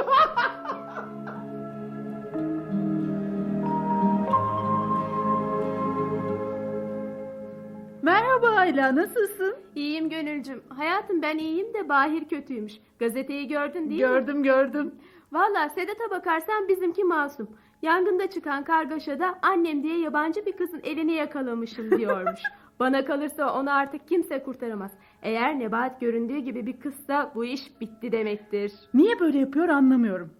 [8.02, 9.56] Merhaba Ayla nasılsın?
[9.74, 10.62] İyiyim Gönülcüm.
[10.68, 12.72] Hayatım ben iyiyim de Bahir kötüymüş.
[12.98, 14.08] Gazeteyi gördün değil mi?
[14.08, 14.94] Gördüm gördüm.
[15.32, 17.48] Valla Sedat'a bakarsan bizimki masum.
[17.82, 22.40] Yangında çıkan kargaşada annem diye yabancı bir kızın elini yakalamışım diyormuş.
[22.80, 24.90] Bana kalırsa onu artık kimse kurtaramaz.
[25.22, 28.72] Eğer Nebahat göründüğü gibi bir kızsa bu iş bitti demektir.
[28.94, 30.30] Niye böyle yapıyor anlamıyorum.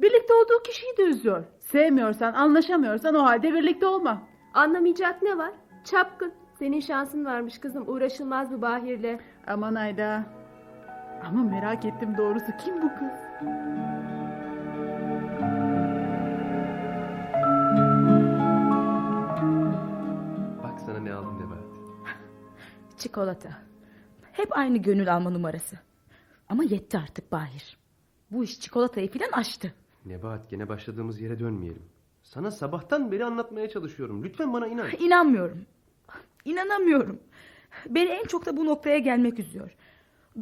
[0.00, 1.44] Birlikte olduğu kişiyi de üzüyor.
[1.60, 4.22] Sevmiyorsan, anlaşamıyorsan o halde birlikte olma.
[4.54, 5.52] Anlamayacak ne var?
[5.84, 6.32] Çapkın.
[6.58, 7.84] Senin şansın varmış kızım.
[7.88, 9.18] Uğraşılmaz bu Bahir'le.
[9.46, 10.24] Aman Ayla.
[11.28, 13.46] Ama merak ettim doğrusu kim bu kız?
[22.98, 23.62] Çikolata.
[24.32, 25.76] Hep aynı gönül alma numarası.
[26.48, 27.76] Ama yetti artık Bahir.
[28.30, 29.74] Bu iş çikolatayı filan aştı.
[30.04, 31.82] Nebahat gene başladığımız yere dönmeyelim.
[32.22, 34.24] Sana sabahtan beri anlatmaya çalışıyorum.
[34.24, 34.90] Lütfen bana inan.
[34.98, 35.66] İnanmıyorum.
[36.44, 37.20] İnanamıyorum.
[37.88, 39.76] Beni en çok da bu noktaya gelmek üzüyor.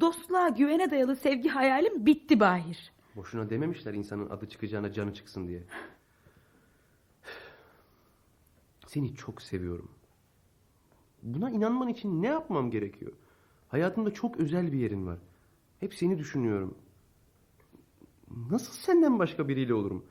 [0.00, 2.92] Dostluğa, güvene dayalı sevgi hayalim bitti Bahir.
[3.16, 5.62] Boşuna dememişler insanın adı çıkacağına canı çıksın diye.
[8.86, 9.90] Seni çok seviyorum.
[11.24, 13.12] Buna inanman için ne yapmam gerekiyor?
[13.68, 15.18] Hayatımda çok özel bir yerin var.
[15.80, 16.78] Hep seni düşünüyorum.
[18.50, 20.04] Nasıl senden başka biriyle olurum?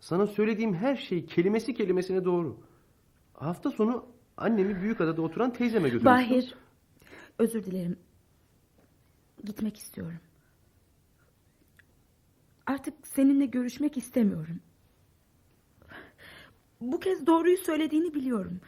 [0.00, 2.56] Sana söylediğim her şey kelimesi kelimesine doğru.
[3.34, 6.30] Hafta sonu annemi Büyükada'da oturan teyzeme götürmüştüm.
[6.30, 6.54] Bahir,
[7.38, 7.96] özür dilerim.
[9.44, 10.18] Gitmek istiyorum.
[12.66, 14.60] Artık seninle görüşmek istemiyorum.
[16.80, 18.60] Bu kez doğruyu söylediğini biliyorum.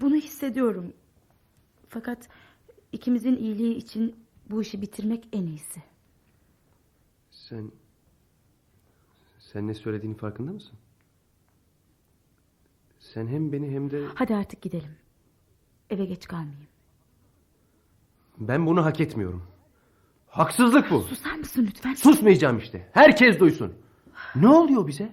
[0.00, 0.92] Bunu hissediyorum.
[1.88, 2.28] Fakat
[2.92, 4.16] ikimizin iyiliği için
[4.50, 5.82] bu işi bitirmek en iyisi.
[7.30, 7.70] Sen...
[9.38, 10.78] Sen ne söylediğini farkında mısın?
[12.98, 14.04] Sen hem beni hem de...
[14.14, 14.96] Hadi artık gidelim.
[15.90, 16.66] Eve geç kalmayayım.
[18.38, 19.42] Ben bunu hak etmiyorum.
[20.28, 21.00] Haksızlık bu.
[21.02, 21.94] Susar mısın lütfen?
[21.94, 22.88] Susmayacağım işte.
[22.92, 23.74] Herkes duysun.
[24.34, 25.12] Ne oluyor bize?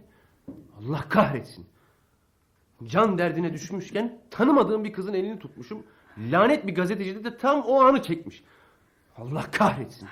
[0.80, 1.66] Allah kahretsin.
[2.84, 5.84] Can derdine düşmüşken tanımadığım bir kızın elini tutmuşum.
[6.18, 8.44] Lanet bir gazeteci de tam o anı çekmiş.
[9.18, 10.10] Allah kahretsin.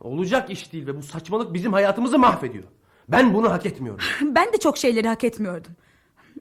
[0.00, 2.64] Olacak iş değil ve bu saçmalık bizim hayatımızı mahvediyor.
[3.08, 4.04] Ben bunu hak etmiyorum.
[4.34, 5.72] Ben de çok şeyleri hak etmiyordum.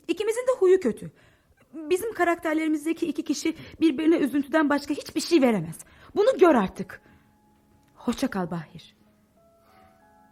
[0.08, 1.12] İkimizin de huyu kötü.
[1.74, 5.80] Bizim karakterlerimizdeki iki kişi birbirine üzüntüden başka hiçbir şey veremez.
[6.16, 7.02] Bunu gör artık.
[7.96, 8.96] Hoşça kal Bahir.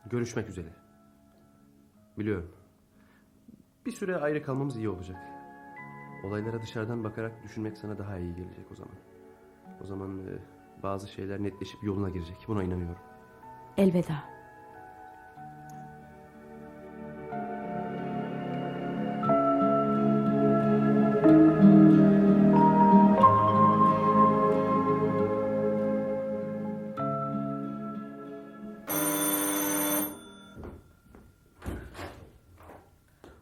[0.06, 0.68] Görüşmek üzere.
[2.18, 2.52] Biliyorum.
[3.86, 5.35] Bir süre ayrı kalmamız iyi olacak.
[6.23, 8.95] Olaylara dışarıdan bakarak düşünmek sana daha iyi gelecek o zaman.
[9.84, 10.32] O zaman e,
[10.84, 12.38] bazı şeyler netleşip yoluna girecek.
[12.47, 13.01] Buna inanıyorum.
[13.78, 14.36] Elveda.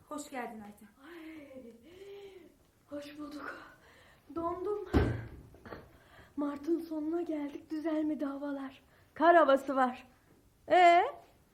[0.09, 0.87] Hoş geldin Ayten.
[2.93, 3.55] Hoş bulduk.
[4.35, 4.89] Dondum.
[6.37, 8.81] Mart'ın sonuna geldik düzelmedi havalar.
[9.13, 10.07] Kar havası var.
[10.71, 11.03] Ee,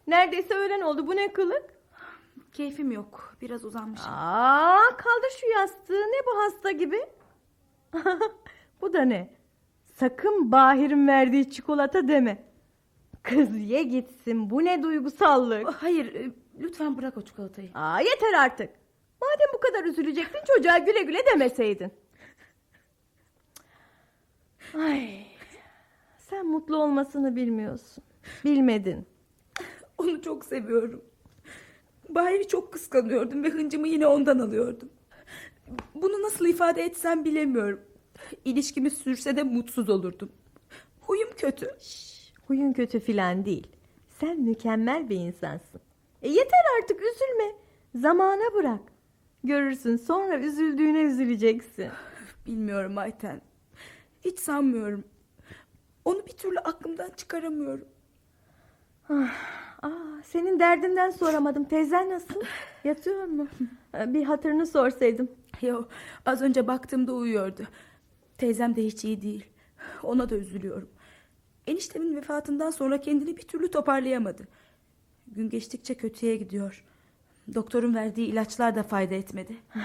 [0.08, 1.08] neredeyse öğlen oldu.
[1.08, 1.64] Bu ne kılık?
[2.52, 3.36] Keyfim yok.
[3.42, 4.12] Biraz uzanmışım.
[4.12, 6.02] Aa, kaldır şu yastığı.
[6.02, 7.02] Ne bu hasta gibi?
[8.82, 9.34] bu da ne?
[9.96, 12.44] Sakın Bahir'in verdiği çikolata deme.
[13.24, 14.50] Kız ye gitsin.
[14.50, 15.70] Bu ne duygusallık?
[15.84, 17.70] Hayır, e, lütfen bırak o çikolatayı.
[17.74, 18.79] Aa, yeter artık.
[19.22, 21.92] Madem bu kadar üzülecektin çocuğa güle güle demeseydin.
[24.78, 25.26] Ay,
[26.18, 28.04] sen mutlu olmasını bilmiyorsun.
[28.46, 29.06] Bilmedin.
[29.98, 31.04] Onu çok seviyorum.
[32.10, 34.90] Bahir'i çok kıskanıyordum ve hıncımı yine ondan alıyordum.
[35.96, 37.82] Bunu nasıl ifade etsem bilemiyorum.
[38.46, 40.32] İlişkimiz sürse de mutsuz olurdum.
[41.02, 41.78] Huyum kötü.
[42.48, 43.68] Huyun kötü filan değil.
[44.20, 45.82] Sen mükemmel bir insansın.
[46.22, 47.56] E yeter artık üzülme.
[47.96, 48.82] Zamana bırak.
[49.44, 51.90] Görürsün sonra üzüldüğüne üzüleceksin.
[52.48, 53.42] Bilmiyorum Ayten.
[54.26, 55.04] Hiç sanmıyorum.
[56.06, 57.86] Onu bir türlü aklımdan çıkaramıyorum.
[59.82, 61.64] Aa, senin derdinden soramadım.
[61.64, 62.42] Teyzen nasıl?
[62.84, 63.48] Yatıyor mu?
[63.96, 65.32] Bir hatırını sorsaydım.
[65.62, 65.86] Yo,
[66.26, 67.68] az önce baktığımda uyuyordu.
[68.38, 69.46] Teyzem de hiç iyi değil.
[70.04, 70.90] Ona da üzülüyorum.
[71.68, 74.48] Eniştemin vefatından sonra kendini bir türlü toparlayamadı.
[75.28, 76.86] Gün geçtikçe kötüye gidiyor.
[77.56, 79.54] Doktorun verdiği ilaçlar da fayda etmedi.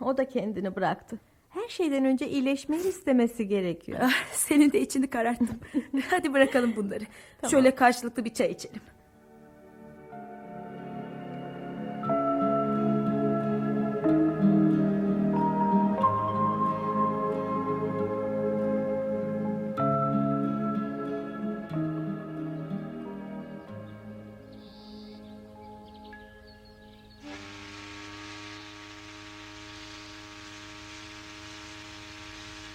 [0.00, 1.18] O da kendini bıraktı.
[1.48, 3.98] Her şeyden önce iyileşmeyi istemesi gerekiyor.
[4.02, 5.60] Ah, senin de içini kararttım.
[6.10, 7.04] Hadi bırakalım bunları.
[7.50, 8.80] Şöyle karşılıklı bir çay içelim.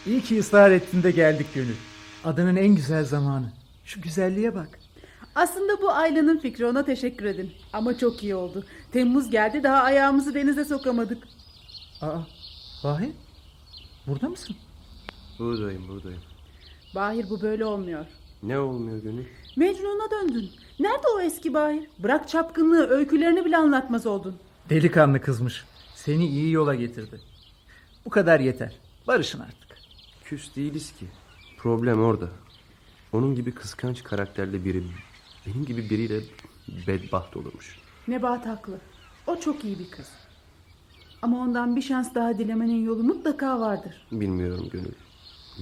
[0.06, 1.76] İyi ki ısrar ettin de geldik Gönül.
[2.24, 3.52] Adının en güzel zamanı.
[3.86, 4.80] Şu güzelliğe bak.
[5.36, 7.52] Aslında bu Ayla'nın fikri ona teşekkür edin.
[7.74, 8.66] Ama çok iyi oldu.
[8.92, 11.24] Temmuz geldi daha ayağımızı denize sokamadık.
[12.02, 12.18] Aa,
[12.84, 13.10] Bahir.
[14.08, 14.56] Burada mısın?
[15.40, 16.22] Buradayım buradayım.
[16.96, 18.06] Bahir bu böyle olmuyor.
[18.44, 19.26] Ne olmuyor Gönül?
[19.56, 20.50] Mecnun'a döndün.
[20.80, 21.88] Nerede o eski Bahir?
[22.00, 24.36] Bırak çapkınlığı öykülerini bile anlatmaz oldun.
[24.70, 25.64] Delikanlı kızmış.
[25.96, 27.20] Seni iyi yola getirdi.
[28.06, 28.74] Bu kadar yeter.
[29.08, 29.63] Barışın artık.
[30.34, 31.06] Küs değiliz ki.
[31.58, 32.30] Problem orada.
[33.12, 34.84] Onun gibi kıskanç karakterli biri
[35.46, 36.20] benim gibi biriyle
[36.88, 37.78] bedbaht olurmuş.
[38.08, 38.80] Nebahat haklı.
[39.28, 40.10] O çok iyi bir kız.
[41.22, 44.08] Ama ondan bir şans daha dilemenin yolu mutlaka vardır.
[44.12, 44.94] Bilmiyorum Gönül.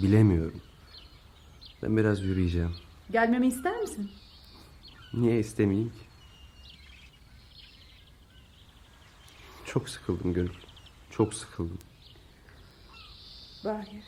[0.01, 0.62] Bilemiyorum.
[1.84, 2.75] Ben biraz yürüyeceğim.
[3.12, 4.12] Gelmemi ister misin?
[5.13, 6.05] Niye istemeyeyim ki?
[9.65, 10.53] Çok sıkıldım Gönül.
[11.12, 11.79] Çok sıkıldım.
[13.65, 14.03] Bahir,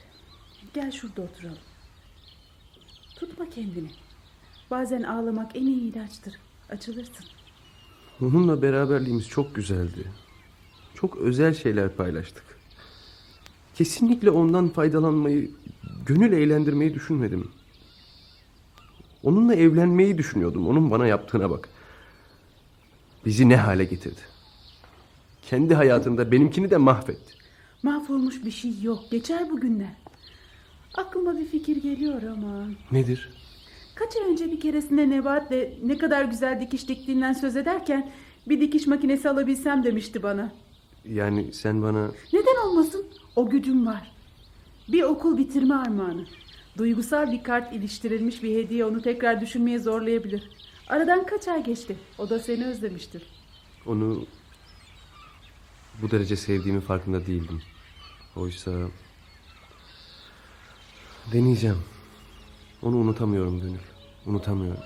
[0.73, 1.57] gel şurada oturalım.
[3.15, 3.89] Tutma kendini.
[4.71, 6.33] Bazen ağlamak en iyi ilaçtır.
[6.69, 7.25] Açılırsın.
[8.21, 10.12] Onunla beraberliğimiz çok güzeldi.
[10.95, 12.43] Çok özel şeyler paylaştık.
[13.75, 15.51] Kesinlikle ondan faydalanmayı,
[16.05, 17.51] gönül eğlendirmeyi düşünmedim.
[19.23, 20.67] Onunla evlenmeyi düşünüyordum.
[20.67, 21.69] Onun bana yaptığına bak.
[23.25, 24.21] Bizi ne hale getirdi.
[25.41, 27.33] Kendi hayatında benimkini de mahvetti.
[27.83, 28.99] Mahvolmuş bir şey yok.
[29.12, 30.03] Geçer bu günler.
[30.93, 32.67] Aklıma bir fikir geliyor ama...
[32.91, 33.29] Nedir?
[33.95, 38.12] Kaç ay önce bir keresinde Nebahat'le ne kadar güzel dikiş diktiğinden söz ederken...
[38.47, 40.51] ...bir dikiş makinesi alabilsem demişti bana.
[41.06, 43.06] Yani sen bana Neden olmasın?
[43.36, 44.12] O gücüm var.
[44.88, 46.25] Bir okul bitirme armağanı.
[46.77, 50.49] Duygusal bir kart iliştirilmiş bir hediye onu tekrar düşünmeye zorlayabilir.
[50.88, 51.95] Aradan kaç ay geçti?
[52.17, 53.23] O da seni özlemiştir.
[53.86, 54.25] onu
[56.01, 57.62] bu derece sevdiğimi farkında değildim.
[58.36, 58.71] Oysa
[61.31, 61.77] deneyeceğim.
[62.81, 63.79] Onu unutamıyorum Gönül.
[64.25, 64.83] Unutamıyorum.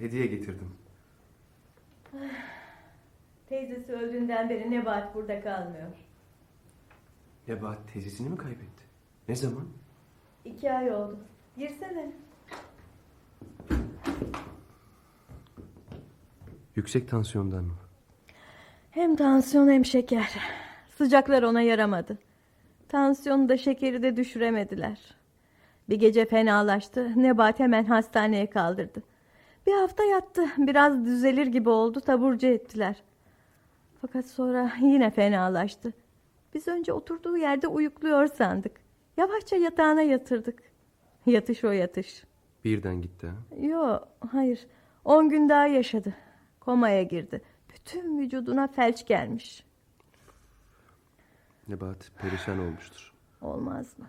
[0.00, 0.68] Hediye getirdim.
[3.48, 5.90] Teyzesi öldüğünden beri Nebahat burada kalmıyor.
[7.48, 8.82] Nebat teyzesini mi kaybetti?
[9.28, 9.64] Ne zaman?
[10.44, 11.18] İki ay oldu.
[11.56, 12.12] Girsene.
[16.76, 17.74] Yüksek tansiyondan mı?
[18.90, 20.38] Hem tansiyon hem şeker.
[20.88, 22.18] Sıcaklar ona yaramadı.
[22.88, 25.14] Tansiyonu da şekeri de düşüremediler.
[25.88, 27.22] Bir gece fenalaştı.
[27.22, 29.02] Nebat hemen hastaneye kaldırdı.
[29.66, 30.46] Bir hafta yattı.
[30.58, 32.00] Biraz düzelir gibi oldu.
[32.00, 33.02] Taburcu ettiler.
[34.00, 35.92] Fakat sonra yine fenalaştı.
[36.54, 38.80] Biz önce oturduğu yerde uyukluyor sandık.
[39.16, 40.62] Yavaşça yatağına yatırdık.
[41.26, 42.24] Yatış o yatış.
[42.64, 43.56] Birden gitti ha?
[43.66, 43.98] Yo,
[44.32, 44.66] hayır.
[45.04, 46.14] On gün daha yaşadı.
[46.60, 47.42] Komaya girdi.
[47.74, 49.64] Bütün vücuduna felç gelmiş.
[51.68, 53.12] Nebat perişan olmuştur.
[53.42, 54.06] Olmaz mı?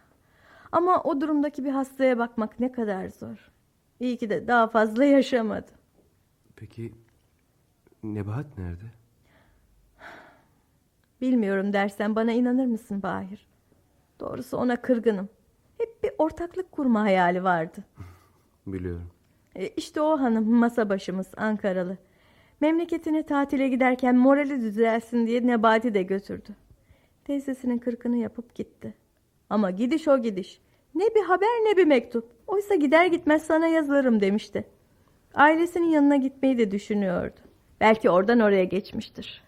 [0.72, 3.52] Ama o durumdaki bir hastaya bakmak ne kadar zor.
[4.02, 5.72] İyi ki de daha fazla yaşamadı.
[6.56, 6.94] Peki
[8.04, 8.86] Nebat nerede?
[11.22, 13.48] Bilmiyorum dersen bana inanır mısın Bahir?
[14.20, 15.30] Doğrusu ona kırgınım.
[15.78, 17.84] Hep bir ortaklık kurma hayali vardı.
[18.68, 19.08] Biliyorum.
[19.56, 21.98] E, işte o hanım masa başımız Ankaralı.
[22.62, 26.56] Memleketine tatile giderken morali düzelsin diye Nebati de götürdü.
[27.24, 28.94] Teyzesinin kırkını yapıp gitti.
[29.50, 30.62] Ama gidiş o gidiş.
[30.96, 32.30] Ne bir haber ne bir mektup.
[32.48, 34.68] Oysa gider gitmez sana yazarım demişti.
[35.34, 37.40] Ailesinin yanına gitmeyi de düşünüyordu.
[37.80, 39.44] Belki oradan oraya geçmiştir.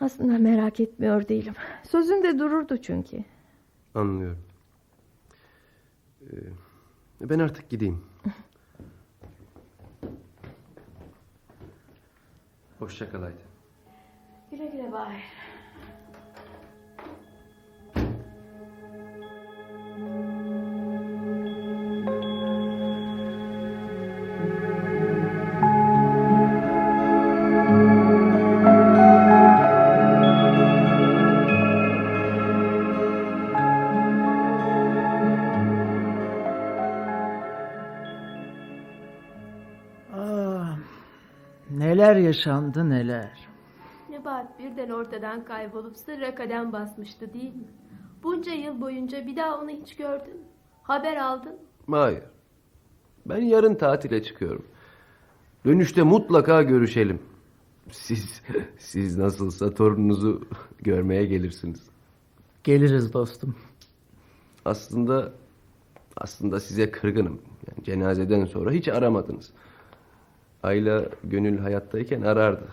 [0.00, 1.54] Aslında merak etmiyor değilim.
[1.82, 3.24] Sözünde dururdu çünkü.
[3.94, 4.44] Anlıyorum.
[6.22, 6.36] Ee,
[7.20, 8.04] ben artık gideyim.
[12.78, 13.46] Hoşça kal Ayten.
[14.50, 15.22] Güle güle Bahir.
[42.32, 43.48] Yaşandı neler.
[44.10, 47.68] Nebahat birden ortadan kaybolup sırra kadem basmıştı değil mi?
[48.22, 50.46] Bunca yıl boyunca bir daha onu hiç gördün mü?
[50.82, 51.96] Haber aldın mı?
[51.96, 52.22] Hayır.
[53.26, 54.64] Ben yarın tatile çıkıyorum.
[55.64, 57.22] Dönüşte mutlaka görüşelim.
[57.90, 58.42] Siz
[58.78, 60.42] siz nasılsa torununuzu
[60.78, 61.90] görmeye gelirsiniz.
[62.64, 63.56] Geliriz dostum.
[64.64, 65.32] Aslında
[66.16, 67.42] aslında size kırgınım.
[67.68, 69.52] Yani cenazeden sonra hiç aramadınız.
[70.62, 72.68] Ayla gönül hayattayken arardı.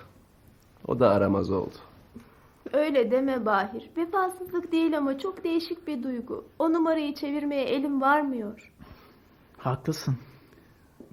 [0.88, 1.76] O da aramaz oldu.
[2.74, 3.90] Öyle deme Bahir.
[3.98, 6.46] Vefasızlık değil ama çok değişik bir duygu.
[6.60, 8.74] O numarayı çevirmeye elim varmıyor.
[9.58, 10.18] Haklısın.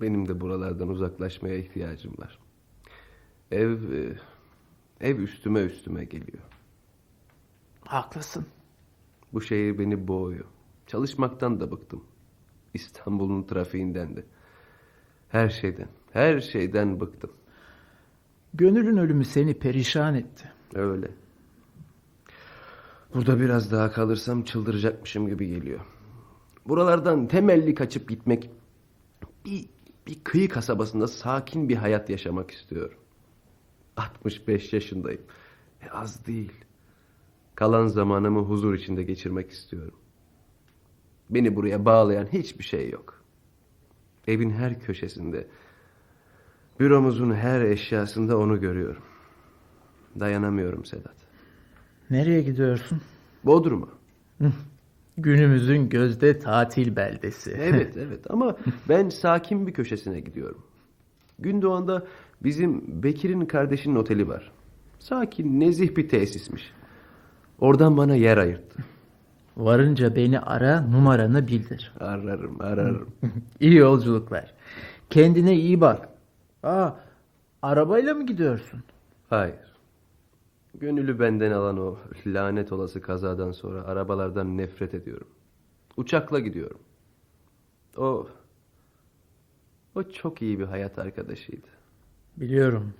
[0.00, 2.38] Benim de buralardan uzaklaşmaya ihtiyacım var.
[3.50, 4.16] Ev e,
[5.00, 6.42] ev üstüme üstüme geliyor.
[7.84, 8.46] Haklısın.
[9.32, 10.44] Bu şehir beni boğuyor.
[10.86, 12.04] Çalışmaktan da bıktım.
[12.74, 14.24] İstanbul'un trafiğinden de.
[15.28, 17.30] Her şeyden, her şeyden bıktım.
[18.54, 20.50] Gönül'ün ölümü seni perişan etti.
[20.74, 21.10] Öyle.
[23.14, 25.80] Burada biraz daha kalırsam çıldıracakmışım gibi geliyor.
[26.68, 28.50] Buralardan temelli kaçıp gitmek,
[29.44, 29.68] bir,
[30.06, 32.98] bir kıyı kasabasında sakin bir hayat yaşamak istiyorum.
[33.96, 35.22] 65 yaşındayım.
[35.82, 36.52] E, az değil.
[37.54, 39.98] Kalan zamanımı huzur içinde geçirmek istiyorum.
[41.30, 43.24] Beni buraya bağlayan hiçbir şey yok.
[44.26, 45.48] Evin her köşesinde,
[46.80, 49.02] büromuzun her eşyasında onu görüyorum.
[50.20, 51.16] Dayanamıyorum Sedat.
[52.10, 53.00] Nereye gidiyorsun?
[53.44, 53.88] Bodrum'a.
[55.18, 57.56] Günümüzün gözde tatil beldesi.
[57.60, 58.56] Evet evet ama
[58.88, 60.62] ben sakin bir köşesine gidiyorum.
[61.38, 62.06] Gündoğan'da
[62.42, 64.52] bizim Bekir'in kardeşinin oteli var.
[64.98, 66.72] Sakin, nezih bir tesismiş.
[67.60, 68.84] Oradan bana yer ayırttı.
[69.56, 71.92] Varınca beni ara, numaranı bildir.
[72.00, 73.08] Ararım, ararım.
[73.60, 74.54] İyi yolculuklar.
[75.10, 76.08] Kendine iyi bak.
[76.66, 76.90] Aa,
[77.62, 78.82] arabayla mı gidiyorsun?
[79.30, 79.76] Hayır.
[80.74, 85.28] Gönülü benden alan o lanet olası kazadan sonra arabalardan nefret ediyorum.
[85.96, 86.78] Uçakla gidiyorum.
[87.96, 88.28] O
[89.94, 91.66] o çok iyi bir hayat arkadaşıydı.
[92.36, 92.94] Biliyorum.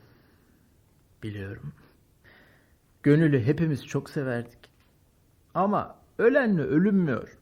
[1.23, 1.73] Biliyorum.
[3.03, 4.71] Gönül'ü hepimiz çok severdik.
[5.55, 7.39] Ama ölenle ölünmüyor.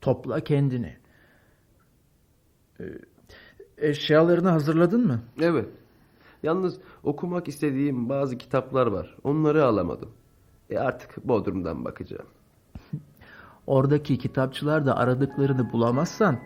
[0.00, 0.96] Topla kendini.
[2.80, 2.84] Ee,
[3.82, 5.20] eşyalarını hazırladın mı?
[5.40, 5.68] Evet.
[6.42, 9.16] Yalnız okumak istediğim bazı kitaplar var.
[9.24, 10.10] Onları alamadım.
[10.70, 12.26] E artık Bodrum'dan bakacağım.
[13.66, 16.38] Oradaki kitapçılarda aradıklarını bulamazsan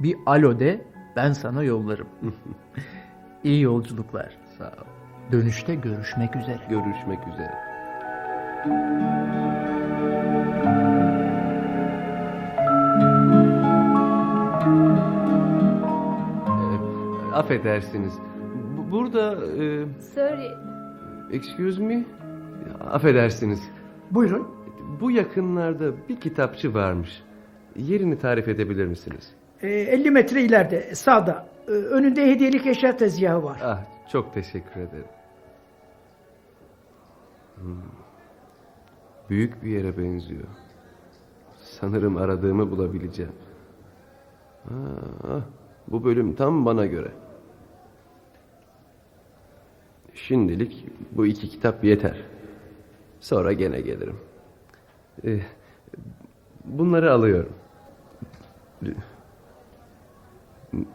[0.00, 0.86] bir alo de
[1.16, 2.08] ben sana yollarım.
[3.44, 4.38] İyi yolculuklar.
[4.58, 4.86] Sağ ol.
[5.32, 6.60] Dönüşte görüşmek üzere.
[6.70, 7.54] Görüşmek üzere.
[8.66, 9.49] Ee,
[17.34, 18.12] affedersiniz.
[18.76, 20.48] Bu- Burada e, Sorry.
[21.30, 22.04] excuse me.
[22.80, 23.60] Affedersiniz.
[24.10, 24.48] Buyurun.
[25.00, 27.22] Bu yakınlarda bir kitapçı varmış.
[27.76, 29.34] Yerini tarif edebilir misiniz?
[29.62, 31.46] Ee, 50 metre ileride sağda.
[31.68, 33.60] Ee, önünde hediyelik eşya tezgahı var.
[33.64, 33.80] Ah,
[34.12, 35.04] çok teşekkür ederim.
[37.56, 37.76] Hmm.
[39.30, 40.46] Büyük bir yere benziyor.
[41.60, 43.32] Sanırım aradığımı bulabileceğim.
[44.70, 45.40] Ah,
[45.90, 47.08] bu bölüm tam bana göre.
[50.14, 52.16] Şimdilik bu iki kitap yeter.
[53.20, 54.16] Sonra gene gelirim.
[55.24, 55.40] Eh,
[56.64, 57.52] bunları alıyorum.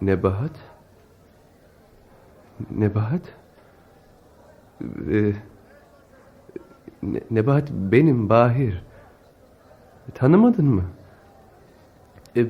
[0.01, 0.51] Nebahat?
[2.71, 3.21] Nebahat?
[5.11, 5.33] Ee,
[7.03, 8.83] Ne- Nebahat benim Bahir.
[10.13, 10.83] Tanımadın mı?
[12.37, 12.45] E,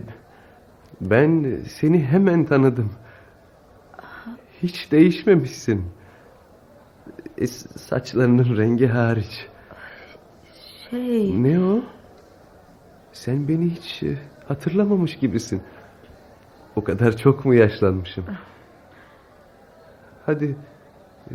[1.02, 2.91] ben seni hemen tanıdım.
[4.64, 5.86] Hiç değişmemişsin.
[7.38, 9.48] E, saçlarının rengi hariç.
[10.89, 11.43] Şey...
[11.43, 11.84] Ne o?
[13.14, 14.18] Sen beni hiç e,
[14.48, 15.64] hatırlamamış gibisin.
[16.76, 18.26] O kadar çok mu yaşlanmışım?
[20.26, 20.56] Hadi
[21.32, 21.34] e,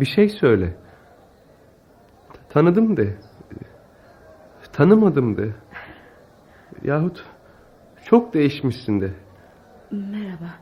[0.00, 0.76] bir şey söyle.
[2.48, 3.16] Tanıdım de.
[4.72, 5.50] Tanımadım de.
[6.84, 7.24] Yahut
[8.04, 9.10] çok değişmişsin de.
[9.90, 10.54] Merhaba.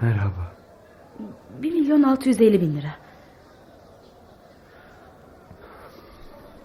[0.00, 0.52] Merhaba.
[1.62, 2.94] 1 milyon 650 bin lira.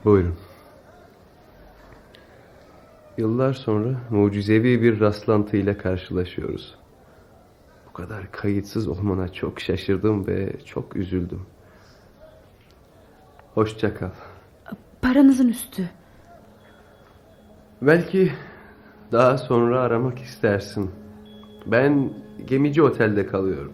[0.06, 0.36] Buyurun.
[3.18, 6.76] Yıllar sonra mucizevi bir rastlantıyla karşılaşıyoruz.
[7.90, 11.46] Bu kadar kayıtsız olmana çok şaşırdım ve çok üzüldüm.
[13.54, 14.10] Hoşça kal.
[15.02, 15.90] Paranızın üstü.
[17.82, 18.32] Belki
[19.12, 20.92] daha sonra aramak istersin.
[21.66, 22.14] Ben
[22.46, 23.74] gemici otelde kalıyorum.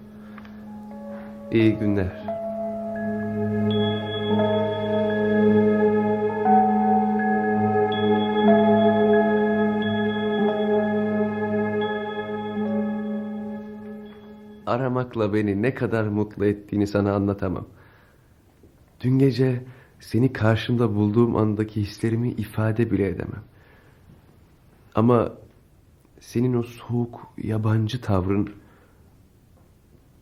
[1.52, 2.24] İyi günler.
[14.66, 17.68] Aramakla beni ne kadar mutlu ettiğini sana anlatamam.
[19.02, 19.64] Dün gece
[19.99, 23.51] seni karşımda bulduğum andaki hislerimi ifade bile edemem.
[24.95, 25.33] Ama
[26.19, 28.49] senin o soğuk, yabancı tavrın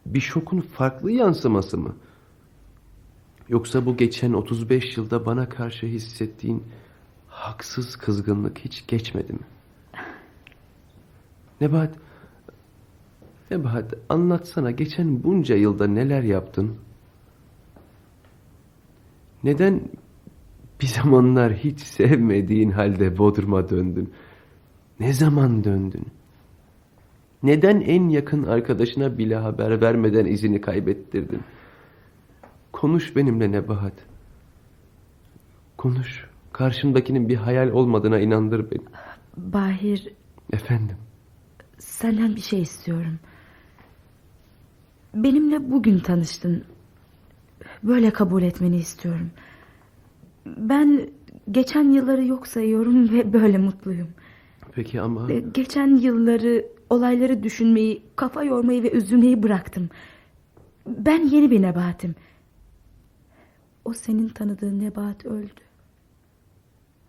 [0.06, 1.96] bir şokun farklı yansıması mı?
[3.50, 6.64] Yoksa bu geçen 35 yılda bana karşı hissettiğin
[7.28, 9.40] haksız kızgınlık hiç geçmedi mi?
[11.62, 11.96] Nebahat,
[13.52, 16.78] Nebahat anlatsana geçen bunca yılda neler yaptın?
[19.44, 19.82] Neden
[20.82, 24.14] bir zamanlar hiç sevmediğin halde Bodrum'a döndün?
[25.00, 26.08] Ne zaman döndün?
[27.44, 31.42] Neden en yakın arkadaşına bile haber vermeden izini kaybettirdin?
[32.72, 33.94] Konuş benimle Nebahat.
[35.78, 36.30] Konuş.
[36.54, 38.82] Karşımdakinin bir hayal olmadığına inandır beni.
[39.38, 40.14] Bahir
[40.54, 40.98] Efendim.
[41.78, 43.20] senden bir şey istiyorum.
[45.14, 46.64] Benimle bugün tanıştın.
[47.84, 49.32] Böyle kabul etmeni istiyorum.
[50.46, 51.10] Ben
[51.52, 54.08] geçen yılları yok sayıyorum ve böyle mutluyum.
[54.80, 55.32] Peki ama...
[55.32, 59.90] E, Geçen yılları, olayları düşünmeyi, kafa yormayı ve üzülmeyi bıraktım.
[60.88, 62.16] Ben yeni bir nebahatim.
[63.86, 65.62] O senin tanıdığın nebahat öldü.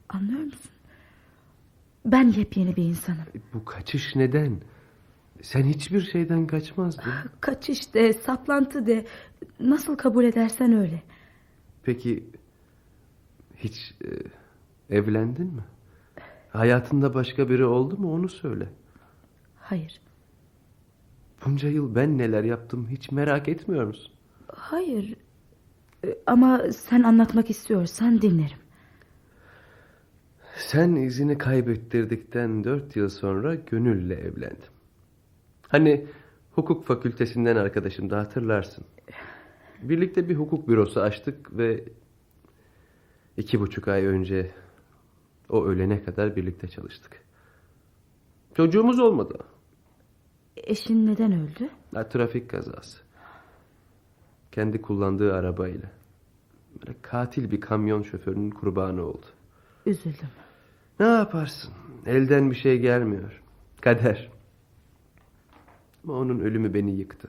[0.08, 0.70] Anlıyor musun?
[2.04, 3.24] Ben yepyeni bir insanım.
[3.54, 4.60] Bu kaçış neden?
[5.42, 7.12] Sen hiçbir şeyden kaçmazdın.
[7.40, 9.06] Kaçış de, saplantı de,
[9.60, 11.02] nasıl kabul edersen öyle.
[11.82, 12.24] Peki
[13.56, 14.10] hiç e,
[14.96, 15.62] evlendin mi?
[16.52, 18.68] Hayatında başka biri oldu mu onu söyle.
[19.58, 20.00] Hayır,
[21.46, 24.12] Bunca yıl ben neler yaptım hiç merak etmiyor musun?
[24.48, 25.16] hayır.
[26.06, 28.58] E, Ama sen anlatmak istiyorsan dinlerim.
[30.56, 34.70] Sen izini kaybettirdikten dört yıl sonra Gönül'le evlendim.
[35.68, 36.06] Hani
[36.52, 38.84] hukuk fakültesinden arkadaşım da hatırlarsın.
[39.82, 41.84] Birlikte bir hukuk bürosu açtık ve
[43.36, 44.50] iki buçuk ay önce
[45.50, 47.24] o ölene kadar birlikte çalıştık.
[48.54, 49.38] Çocuğumuz olmadı.
[50.56, 51.70] Eşin neden öldü?
[51.94, 52.98] Ha, trafik kazası.
[54.52, 55.90] Kendi kullandığı arabayla.
[56.74, 59.26] Böyle katil bir kamyon şoförünün kurbanı oldu.
[59.86, 60.28] Üzüldüm.
[61.00, 61.72] Ne yaparsın?
[62.06, 63.42] Elden bir şey gelmiyor.
[63.80, 64.30] Kader.
[66.04, 67.28] Ama onun ölümü beni yıktı.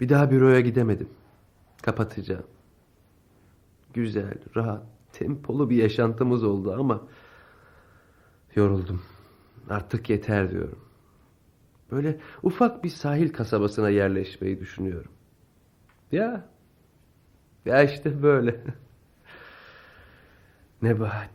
[0.00, 1.08] Bir daha büroya gidemedim.
[1.82, 2.46] Kapatacağım.
[3.94, 4.82] Güzel, rahat,
[5.18, 7.02] tempolu bir yaşantımız oldu ama
[8.54, 9.02] yoruldum.
[9.70, 10.78] Artık yeter diyorum.
[11.90, 15.10] Böyle ufak bir sahil kasabasına yerleşmeyi düşünüyorum.
[16.12, 16.44] Ya.
[17.64, 18.60] Ya işte böyle.
[20.82, 21.30] Nebahat.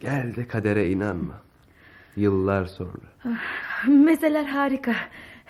[0.00, 1.42] Gel de kadere inanma.
[2.16, 3.36] Yıllar sonra.
[3.88, 4.94] Mezeler harika.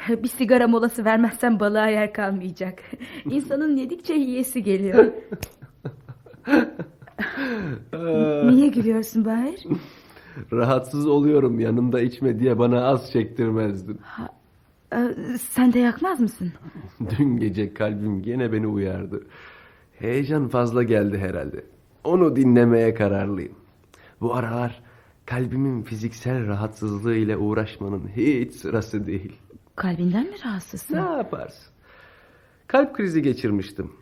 [0.09, 2.83] Bir sigara molası vermezsen balığa yer kalmayacak.
[3.25, 5.13] İnsanın yedikçe yiyesi geliyor.
[8.51, 9.65] Niye gülüyorsun Bahir?
[10.53, 14.01] Rahatsız oluyorum yanımda içme diye bana az çektirmezdin.
[14.93, 16.53] Ee, Sen de yakmaz mısın?
[17.19, 19.23] Dün gece kalbim gene beni uyardı.
[19.99, 21.65] Heyecan fazla geldi herhalde.
[22.05, 23.55] Onu dinlemeye kararlıyım.
[24.21, 24.83] Bu aralar
[25.27, 29.33] kalbimin fiziksel rahatsızlığı ile uğraşmanın hiç sırası değil.
[29.77, 30.95] Kalbinden mi rahatsızsın?
[30.97, 31.73] Ne yaparsın?
[32.67, 33.93] Kalp krizi geçirmiştim.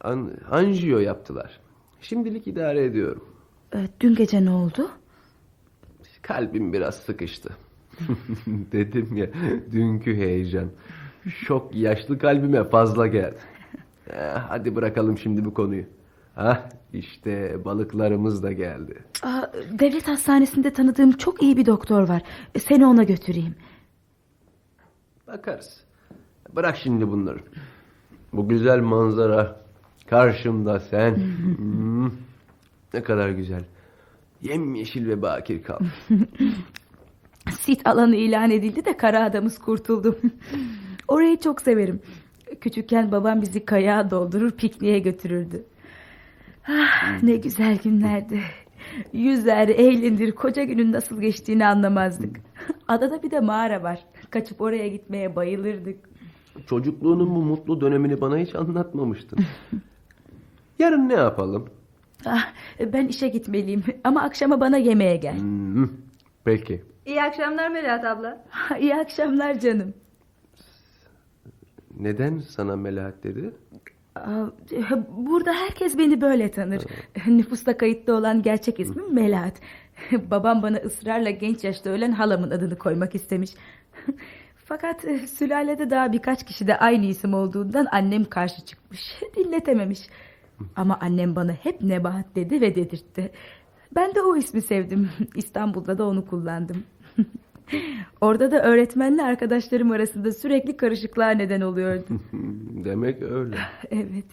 [0.00, 1.60] An anjiyo yaptılar.
[2.00, 3.24] Şimdilik idare ediyorum.
[3.74, 4.90] Ee, Dün gece ne oldu?
[6.22, 7.56] Kalbim biraz sıkıştı.
[8.46, 9.26] Dedim ya
[9.72, 10.68] dünkü heyecan.
[11.28, 13.38] Şok yaşlı kalbime fazla geldi.
[14.10, 15.84] Eh, hadi bırakalım şimdi bu konuyu.
[16.36, 16.60] Ah
[16.92, 18.98] işte balıklarımız da geldi.
[19.22, 19.42] Aa,
[19.78, 22.22] devlet hastanesinde tanıdığım çok iyi bir doktor var.
[22.58, 23.54] Seni ona götüreyim.
[25.26, 25.84] Bakarız.
[26.56, 27.38] Bırak şimdi bunları.
[28.32, 29.56] Bu güzel manzara
[30.06, 31.16] karşımda sen.
[31.16, 32.06] Hmm,
[32.94, 33.64] ne kadar güzel.
[34.42, 35.78] Yemyeşil ve bakir kal.
[37.60, 40.18] Sit alanı ilan edildi de kara adamız kurtuldu.
[41.08, 42.00] Orayı çok severim.
[42.60, 45.64] Küçükken babam bizi kayağa doldurur pikniğe götürürdü.
[46.68, 48.40] Ah, ne güzel günlerdi.
[49.12, 52.36] Yüzer, eğlenir, koca günün nasıl geçtiğini anlamazdık.
[52.88, 54.04] Adada bir de mağara var.
[54.30, 55.98] Kaçıp oraya gitmeye bayılırdık.
[56.66, 59.38] Çocukluğunun bu mutlu dönemini bana hiç anlatmamıştın.
[60.78, 61.68] Yarın ne yapalım?
[62.26, 62.52] Ah,
[62.92, 65.38] ben işe gitmeliyim ama akşama bana yemeğe gel.
[65.40, 65.88] Hmm,
[66.44, 66.82] peki.
[67.06, 68.44] İyi akşamlar Melahat abla.
[68.80, 69.94] İyi akşamlar canım.
[72.00, 73.50] Neden sana Melahat dedi?
[74.14, 74.46] Aa,
[75.16, 76.82] Burada herkes beni böyle tanır.
[77.26, 79.54] Nüfusta kayıtlı olan gerçek ismim Melahat.
[80.30, 83.50] Babam bana ısrarla genç yaşta ölen halamın adını koymak istemiş.
[84.64, 89.00] Fakat e, sülalede daha birkaç kişide aynı isim olduğundan annem karşı çıkmış.
[89.36, 90.00] Dinletememiş.
[90.76, 93.30] Ama annem bana hep Nebahat dedi ve dedirtti.
[93.94, 95.10] Ben de o ismi sevdim.
[95.36, 96.84] İstanbul'da da onu kullandım.
[98.20, 102.20] Orada da öğretmenle arkadaşlarım arasında sürekli karışıklığa neden oluyordu.
[102.84, 103.56] Demek öyle.
[103.90, 104.26] Evet.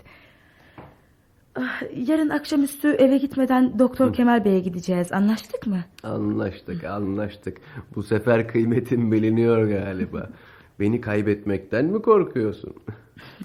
[1.62, 5.12] Ah, Yarın akşamüstü eve gitmeden Doktor Kemal Bey'e gideceğiz.
[5.12, 5.80] Anlaştık mı?
[6.04, 7.58] Anlaştık, anlaştık.
[7.96, 10.30] Bu sefer kıymetim biliniyor galiba.
[10.80, 12.74] Beni kaybetmekten mi korkuyorsun?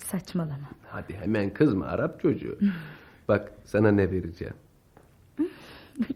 [0.00, 0.68] Saçmalama.
[0.88, 2.58] Hadi hemen kızma Arap çocuğu.
[3.28, 4.54] Bak sana ne vereceğim.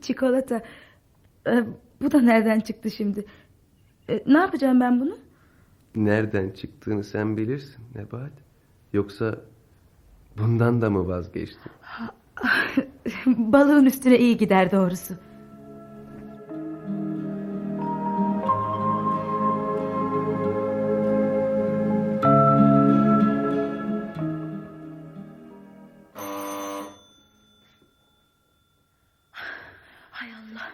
[0.01, 0.63] Çikolata.
[1.47, 1.65] Ee,
[2.03, 3.25] bu da nereden çıktı şimdi?
[4.11, 5.19] Ee, ne yapacağım ben bunu?
[5.97, 8.33] Nereden çıktığını sen bilirsin Nebahat.
[8.93, 9.39] Yoksa
[10.39, 11.73] bundan da mı vazgeçtin?
[13.27, 15.15] Balığın üstüne iyi gider doğrusu.
[30.11, 30.71] Hay Allah.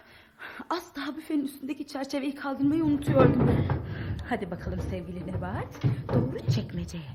[0.70, 3.50] Az daha büfenin üstündeki çerçeveyi kaldırmayı unutuyordum.
[4.28, 5.82] Hadi bakalım sevgili Nebahat.
[6.14, 7.10] Doğru çekmeceye.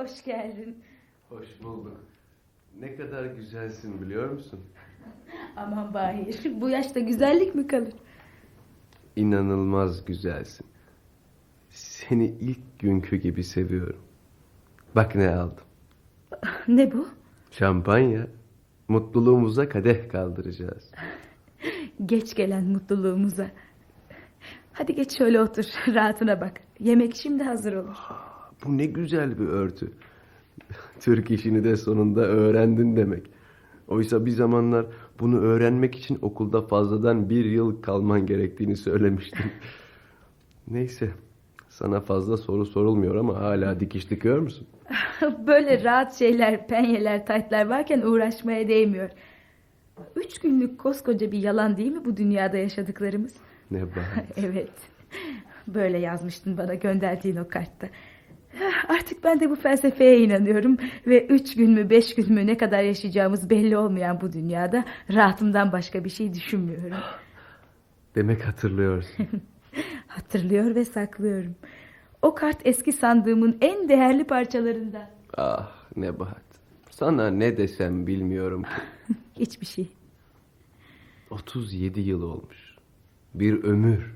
[0.00, 0.82] Hoş geldin.
[1.28, 2.00] Hoş bulduk.
[2.80, 4.60] Ne kadar güzelsin biliyor musun?
[5.56, 7.94] Aman Bahir, bu yaşta güzellik mi kalır?
[9.16, 10.66] İnanılmaz güzelsin.
[11.70, 14.02] Seni ilk günkü gibi seviyorum.
[14.96, 15.64] Bak ne aldım.
[16.68, 17.08] Ne bu?
[17.50, 18.26] Şampanya.
[18.88, 20.90] Mutluluğumuza kadeh kaldıracağız.
[22.06, 23.50] Geç gelen mutluluğumuza.
[24.72, 26.60] Hadi geç şöyle otur, rahatına bak.
[26.78, 27.96] Yemek şimdi hazır olur.
[28.64, 29.90] Bu ne güzel bir örtü.
[31.00, 33.30] Türk işini de sonunda öğrendin demek.
[33.88, 34.86] Oysa bir zamanlar
[35.20, 39.46] bunu öğrenmek için okulda fazladan bir yıl kalman gerektiğini söylemiştin.
[40.70, 41.10] Neyse,
[41.68, 44.66] sana fazla soru sorulmuyor ama hala dikiş dikiyor musun?
[45.46, 49.10] Böyle rahat şeyler, penyeler, taytlar varken uğraşmaya değmiyor.
[50.16, 53.34] Üç günlük koskoca bir yalan değil mi bu dünyada yaşadıklarımız?
[53.70, 54.24] Ne bahar.
[54.36, 54.72] Evet.
[55.66, 57.88] Böyle yazmıştın bana gönderdiğin o kartta.
[58.88, 60.76] Artık ben de bu felsefeye inanıyorum
[61.06, 65.72] ve üç gün mü beş gün mü ne kadar yaşayacağımız belli olmayan bu dünyada rahatımdan
[65.72, 66.96] başka bir şey düşünmüyorum.
[68.14, 69.26] Demek hatırlıyorsun.
[70.06, 71.54] Hatırlıyor ve saklıyorum.
[72.22, 75.06] O kart eski sandığımın en değerli parçalarından.
[75.36, 76.42] ah Nebahat.
[76.90, 79.14] Sana ne desem bilmiyorum ki.
[79.38, 79.88] Hiçbir şey.
[81.30, 82.74] 37 yıl olmuş.
[83.34, 84.14] Bir ömür.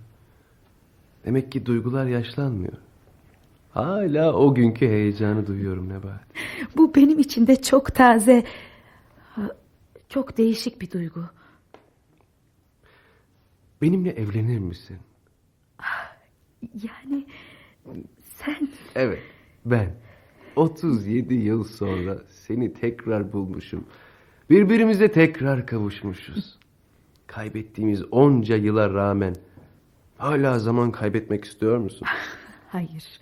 [1.24, 2.76] Demek ki duygular yaşlanmıyor.
[3.75, 6.25] Hala o günkü heyecanı duyuyorum Nebahat.
[6.77, 8.45] Bu benim için de çok taze,
[10.09, 11.25] çok değişik bir duygu.
[13.83, 14.97] Benimle evlenir misin?
[16.75, 17.27] Yani
[18.22, 19.22] sen Evet,
[19.64, 19.95] ben.
[20.57, 23.85] 37 yıl sonra seni tekrar bulmuşum.
[24.51, 26.59] Birbirimize tekrar kavuşmuşuz.
[27.27, 29.35] Kaybettiğimiz onca yıla rağmen
[30.18, 32.07] hala zaman kaybetmek istiyor musun?
[32.68, 33.20] hayır.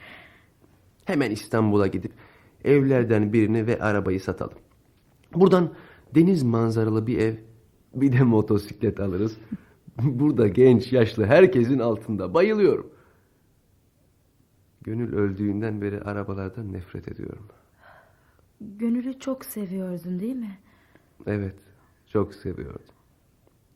[1.04, 2.12] Hemen İstanbul'a gidip
[2.64, 4.58] evlerden birini ve arabayı satalım.
[5.34, 5.74] Buradan
[6.14, 7.34] deniz manzaralı bir ev,
[7.94, 9.38] bir de motosiklet alırız.
[10.02, 12.34] Burada genç, yaşlı herkesin altında.
[12.34, 12.92] Bayılıyorum.
[14.82, 17.48] Gönül öldüğünden beri arabalardan nefret ediyorum.
[18.60, 20.58] Gönül'ü çok seviyordun değil mi?
[21.26, 21.56] Evet,
[22.06, 22.94] çok seviyordum.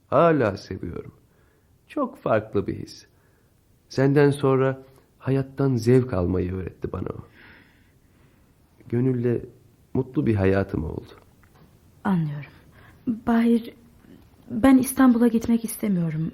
[0.07, 1.13] Hala seviyorum.
[1.89, 3.07] Çok farklı bir his.
[3.89, 4.83] Senden sonra
[5.31, 7.25] hayattan zevk almayı öğretti bana o.
[8.89, 9.41] Gönülle
[9.95, 11.13] mutlu bir hayatım oldu.
[12.05, 12.51] Anlıyorum.
[13.07, 13.75] Bahir,
[14.51, 16.31] ben İstanbul'a gitmek istemiyorum.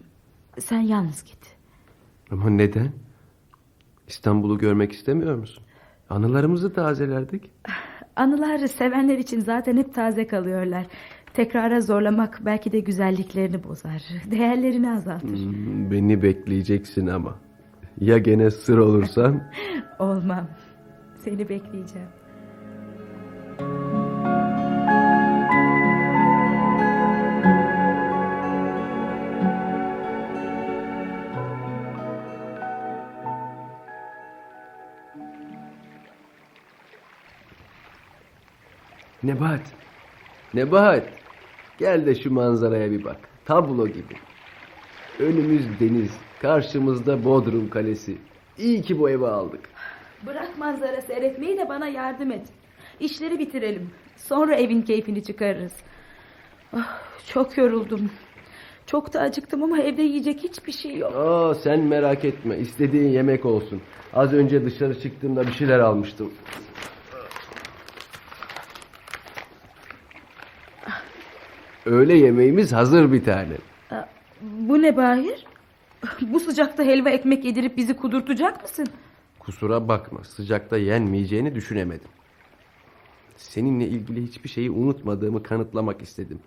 [0.59, 1.57] Sen yalnız git.
[2.30, 2.93] Ama neden?
[4.09, 5.64] İstanbul'u görmek istemiyor musun?
[6.11, 7.51] Anılarımızı tazelerdik.
[8.16, 10.86] Anılar sevenler için zaten hep taze kalıyorlar.
[11.34, 14.03] Tekrara zorlamak belki de güzelliklerini bozar.
[14.30, 15.28] Değerlerini azaltır.
[15.45, 17.38] Hmm, Beni bekleyeceksin ama.
[18.01, 19.43] Ya gene sır olursan?
[19.99, 20.49] Olmam.
[21.18, 22.09] Seni bekleyeceğim.
[39.22, 39.61] Nebahat.
[40.55, 41.09] Nebahat.
[41.78, 43.16] Gel de şu manzaraya bir bak.
[43.45, 44.14] Tablo gibi.
[45.18, 46.11] Önümüz deniz.
[46.43, 48.16] Karşımızda Bodrum Kalesi.
[48.59, 49.61] İyi ki bu evi aldık.
[50.26, 52.47] Bırak manzara seyretmeyi de bana yardım et.
[53.01, 53.90] İşleri bitirelim.
[54.16, 55.72] Sonra evin keyfini çıkarırız.
[56.76, 58.11] Ah, çok yoruldum.
[58.86, 61.16] Çok da acıktım ama evde yiyecek hiçbir şey yok.
[61.16, 62.59] Aa, sen merak etme.
[62.59, 63.82] İstediğin yemek olsun.
[64.12, 66.32] Az önce dışarı çıktığımda bir şeyler almıştım.
[71.86, 73.55] Öğle yemeğimiz hazır bir tane.
[74.43, 75.47] Bu ne Bahir?
[76.20, 78.86] Bu sıcakta helva ekmek yedirip bizi kudurtacak mısın?
[79.38, 80.24] Kusura bakma.
[80.24, 82.09] Sıcakta yenmeyeceğini düşünemedim.
[83.36, 86.38] Seninle ilgili hiçbir şeyi unutmadığımı kanıtlamak istedim.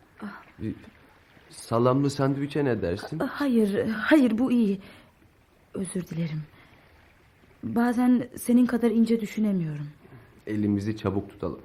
[1.49, 3.19] Salamlı sandviçe ne dersin?
[3.19, 4.79] Hayır, hayır bu iyi.
[5.73, 6.41] Özür dilerim.
[7.63, 9.87] Bazen senin kadar ince düşünemiyorum.
[10.47, 11.59] Elimizi çabuk tutalım.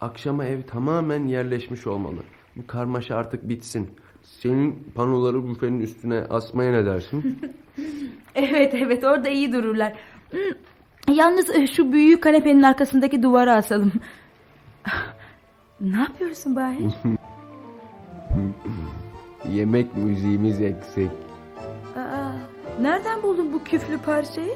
[0.00, 2.20] Akşama ev tamamen yerleşmiş olmalı.
[2.56, 3.90] Bu karmaşa artık bitsin.
[4.22, 7.38] Senin panoları büfenin üstüne asmaya ne dersin?
[8.34, 9.92] Evet evet orada iyi dururlar.
[11.08, 13.92] Yalnız e, şu büyük kanepenin arkasındaki duvara asalım.
[15.80, 16.84] Ne yapıyorsun Bahir?
[19.52, 21.10] Yemek müziğimiz eksik.
[21.96, 22.32] Aa,
[22.80, 24.54] nereden buldun bu küflü parçayı?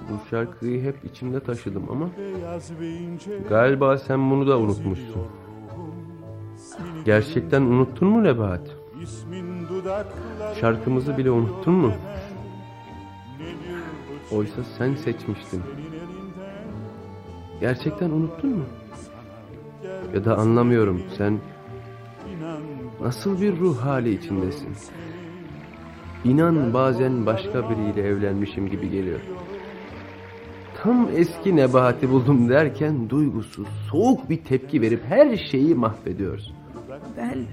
[0.00, 2.08] Bu şarkıyı hep içimde taşıdım ama
[3.48, 5.26] galiba sen bunu da unutmuşsun.
[7.06, 8.24] Gerçekten unuttun mu
[9.68, 11.92] dudaklarında Şarkımızı bile unuttun mu?
[14.32, 15.62] Oysa sen seçmiştin.
[17.60, 18.64] Gerçekten unuttun mu?
[20.14, 21.38] Ya da anlamıyorum sen
[23.00, 24.76] nasıl bir ruh hali içindesin?
[26.24, 29.20] İnan bazen başka biriyle evlenmişim gibi geliyor.
[30.82, 36.55] Tam eski nebahati buldum derken duygusuz, soğuk bir tepki verip her şeyi mahvediyorsun.
[37.16, 37.46] Ben...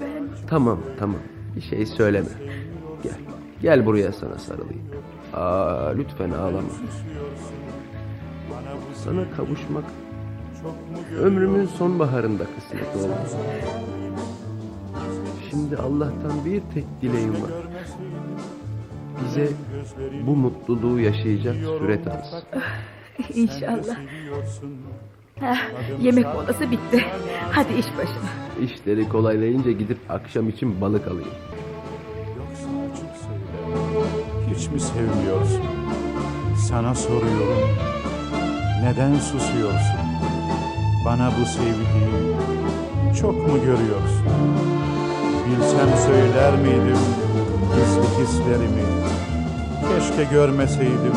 [0.00, 0.28] Ben...
[0.46, 1.20] Tamam tamam
[1.56, 2.28] bir şey söyleme.
[3.02, 3.12] Gel,
[3.62, 4.82] gel buraya sana sarılayım.
[5.34, 6.68] Aa, lütfen ağlama.
[8.94, 9.84] Sana kavuşmak
[11.20, 13.14] ömrümün sonbaharında kısmet oldu.
[15.50, 17.50] Şimdi Allah'tan bir tek dileğim var.
[19.24, 19.48] Bize
[20.26, 22.42] bu mutluluğu yaşayacak süre tanısın.
[23.34, 23.96] İnşallah.
[26.00, 27.04] Yemek molası bitti.
[27.52, 28.30] Hadi iş başına.
[28.62, 31.28] İşleri kolaylayınca gidip akşam için balık alayım.
[32.38, 34.06] yoksa açık söyle
[34.56, 35.62] hiç mi sevmiyorsun
[36.68, 37.68] Sana soruyorum.
[38.84, 40.00] Neden susuyorsun?
[41.06, 42.36] Bana bu sevgiyi
[43.20, 44.26] çok mu görüyorsun?
[45.46, 46.98] Bilsem söyler miydim
[47.74, 48.82] gizli hislerimi?
[49.88, 51.14] Keşke görmeseydim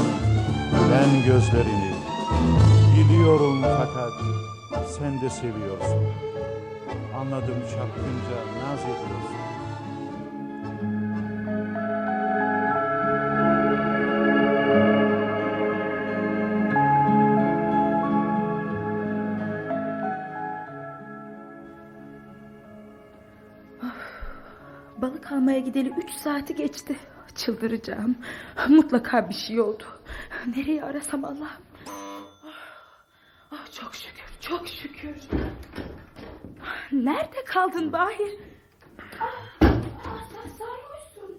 [0.92, 1.85] ben gözlerini.
[3.26, 4.14] Biliyorum fakat
[4.88, 6.04] sen de seviyorsun.
[7.18, 9.36] Anladım çapkınca naz ediyorsun.
[24.98, 26.96] Balık almaya gideli üç saati geçti.
[27.36, 28.16] Çıldıracağım.
[28.70, 29.84] Mutlaka bir şey oldu.
[30.56, 31.75] Nereye arasam Allah'ım.
[33.80, 35.16] Çok şükür, çok şükür.
[36.92, 38.40] Nerede kaldın Bahir?
[39.20, 39.60] Ah,
[40.32, 41.38] sen sarhoşsun.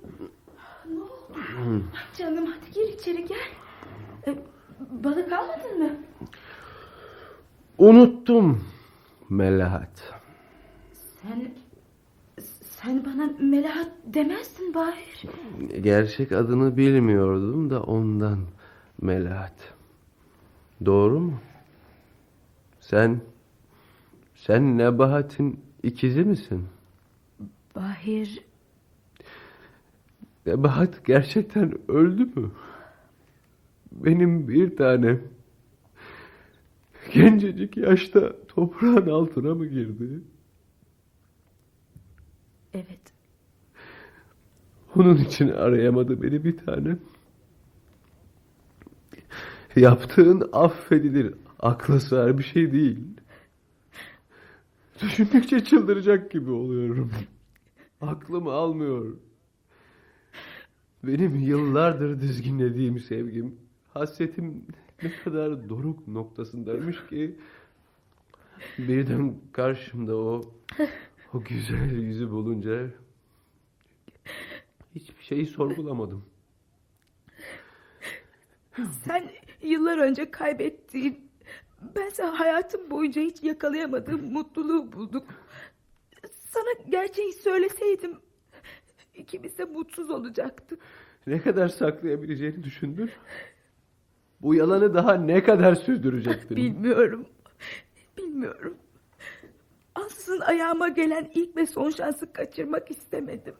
[0.91, 1.85] Ne oldu?
[2.19, 3.49] Canım hadi gir içeri gel.
[4.27, 4.39] E,
[4.91, 5.91] balık almadın mı?
[7.79, 8.65] Unuttum
[9.31, 10.13] Melahat.
[11.23, 11.55] Sen
[12.61, 15.23] sen bana Melahat demezdin Bahir.
[15.81, 18.39] Gerçek adını bilmiyordum da ondan
[19.03, 19.75] Melahat.
[20.85, 21.41] Doğru mu?
[22.91, 23.21] Sen
[24.35, 26.69] sen Nebahat'in ikizi misin?
[27.75, 28.41] Bahir
[30.47, 32.51] Nebahat gerçekten öldü mü?
[33.93, 35.23] Benim bir tanem
[37.13, 40.21] gencecik yaşta toprağın altına mı girdi?
[42.75, 43.13] evet
[44.97, 46.99] Onun için arayamadı beni bir tanem.
[49.77, 51.35] Yaptığın affedilir.
[51.67, 52.99] Akla sığar bir şey değil.
[55.03, 57.13] Düşündükçe çıldıracak gibi oluyorum.
[58.01, 59.17] Aklım almıyor.
[61.05, 63.57] Benim yıllardır dizginlediğim sevgim,
[63.95, 64.67] hasretim
[65.03, 67.37] ne kadar doruk noktasındaymış ki
[68.79, 70.43] birden karşımda o
[71.33, 72.91] o güzel yüzü bulunca
[74.95, 76.25] hiçbir şeyi sorgulamadım.
[79.05, 79.31] Sen
[79.63, 81.26] yıllar önce kaybettiğin,
[81.97, 85.25] bense hayatım boyunca hiç yakalayamadığım mutluluğu bulduk.
[86.51, 88.17] Sana gerçeği söyleseydim
[89.15, 90.81] ikimiz de mutsuz olacaktık.
[91.27, 93.11] Ne kadar saklayabileceğini düşündün?
[94.43, 96.57] Bu yalanı daha ne kadar sürdürecektin?
[96.57, 97.27] Bilmiyorum.
[98.19, 98.77] Bilmiyorum.
[99.95, 103.55] Ansızın ayağıma gelen ilk ve son şansı kaçırmak istemedim.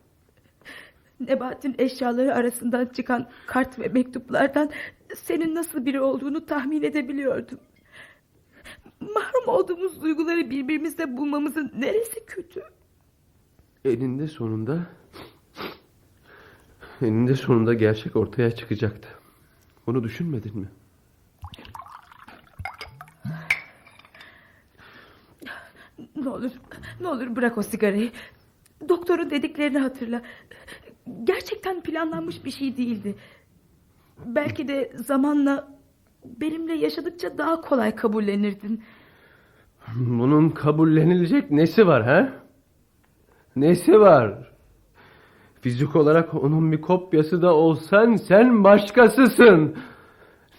[1.19, 4.71] Nebat'in eşyaları arasından çıkan kart ve mektuplardan
[5.15, 7.59] senin nasıl biri olduğunu tahmin edebiliyordum.
[9.15, 12.63] Mahrum olduğumuz duyguları birbirimizde bulmamızın neresi kötü?
[13.85, 14.79] Eninde sonunda
[17.01, 19.09] eninde sonunda gerçek ortaya çıkacaktı.
[19.87, 20.67] Bunu düşünmedin mi?
[26.15, 26.51] Ne olur,
[27.01, 28.11] ne olur bırak o sigarayı.
[28.89, 30.21] Doktorun dediklerini hatırla.
[31.23, 33.15] Gerçekten planlanmış bir şey değildi.
[34.25, 35.77] Belki de zamanla
[36.25, 38.83] benimle yaşadıkça daha kolay kabullenirdin.
[39.95, 42.29] Bunun kabullenilecek nesi var ha?
[43.55, 44.51] Nesi var?
[45.61, 49.75] Fizik olarak onun bir kopyası da olsan sen başkasısın.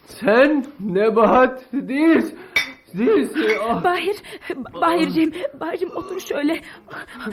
[0.07, 2.39] Sen Nebahat değilsin.
[2.95, 3.45] Değilsin.
[3.69, 3.85] Ah.
[3.85, 4.17] Bahir,
[4.81, 6.61] Bahirciğim, Bahirciğim otur şöyle.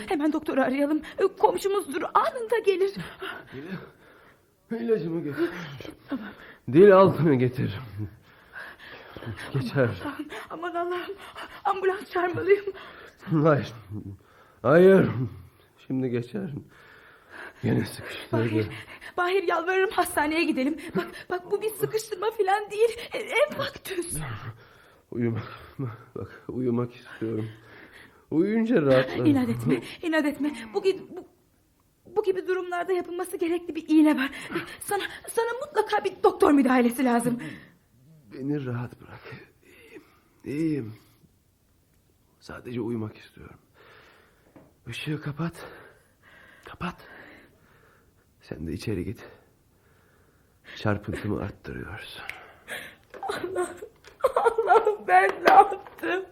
[0.08, 1.02] Hemen doktoru arayalım.
[1.40, 2.94] Komşumuzdur, anında gelir.
[4.72, 5.50] İlacımı getir.
[6.74, 7.80] Dil altını getir.
[9.54, 9.90] Geçer.
[10.50, 11.16] Aman Allah'ım,
[11.66, 12.66] ambulans çağırmalıyım.
[13.44, 13.74] Hayır.
[14.62, 15.08] Hayır.
[15.88, 16.50] Şimdi geçer.
[17.64, 18.32] Yine sıkıştırdı.
[18.42, 18.68] Bahir,
[19.18, 20.78] Bahir yalvarırım hastaneye gidelim.
[20.96, 22.90] Bak, bak bu bir sıkıştırma falan değil.
[23.14, 24.18] Enfaktüs.
[25.12, 25.44] Uyumak.
[26.16, 27.50] Bak uyumak istiyorum.
[28.32, 29.26] Uyuyunca rahatlarım.
[29.26, 30.52] İnat etme, inat etme.
[30.74, 31.26] Bu, bu,
[32.16, 34.32] bu gibi durumlarda yapılması gerekli bir iğne var.
[34.80, 37.40] Sana, sana mutlaka bir doktor müdahalesi lazım.
[38.36, 39.20] Beni rahat bırak.
[39.66, 40.04] İyiyim.
[40.46, 40.96] İyiyim.
[42.40, 43.58] Sadece uyumak istiyorum.
[44.88, 45.54] Işığı kapat.
[46.66, 46.96] Kapat.
[48.42, 49.26] Sen de içeri git.
[50.76, 52.24] Çarpıntımı arttırıyorsun.
[54.36, 56.26] Allah'ım ben ne yaptım?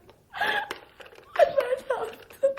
[1.38, 2.56] Ben ne yaptım?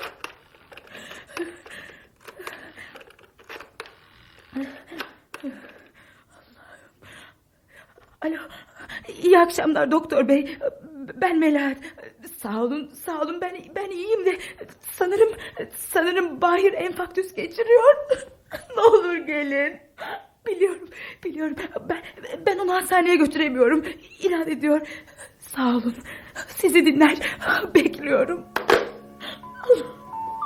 [8.22, 8.64] Alo.
[9.23, 10.59] İyi akşamlar doktor bey.
[11.15, 11.77] Ben Melahat.
[12.39, 13.41] Sağ olun, sağ olun.
[13.41, 14.39] Ben ben iyiyim de
[14.93, 15.29] sanırım
[15.77, 17.95] sanırım Bahir enfaktüs geçiriyor.
[18.77, 19.77] ne olur gelin.
[20.47, 20.89] Biliyorum.
[21.25, 21.57] Biliyorum.
[21.89, 22.03] Ben,
[22.47, 23.85] ben onu hastaneye götüremiyorum.
[24.23, 24.89] İnat ediyor.
[25.39, 25.95] Sağ olun.
[26.49, 27.19] Sizi dinler.
[27.75, 28.45] Bekliyorum.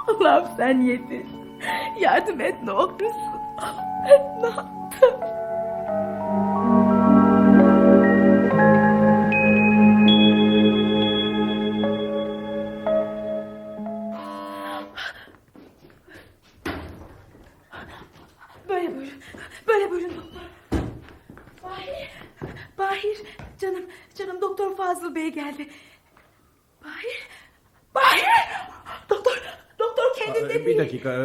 [0.08, 1.26] Allah'ım sen yetiş.
[2.00, 3.12] Yardım et ne olursun.
[4.42, 4.77] Ne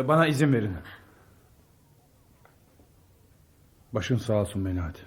[0.07, 0.77] bana izin verin.
[3.93, 5.05] Başın sağ olsun Melahat.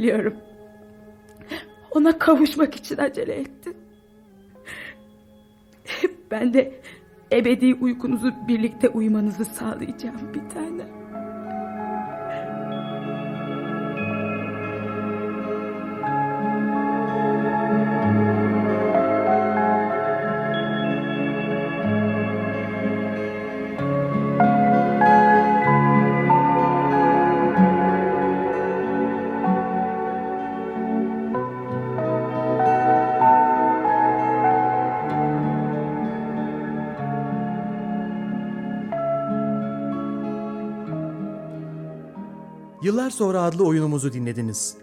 [0.00, 0.34] Biliyorum.
[1.90, 3.76] Ona kavuşmak için acele ettin.
[6.30, 6.80] Ben de
[7.32, 10.99] ebedi uykunuzu birlikte uyumanızı sağlayacağım bir tane.
[42.82, 44.76] Yıllar sonra adlı oyunumuzu dinlediniz.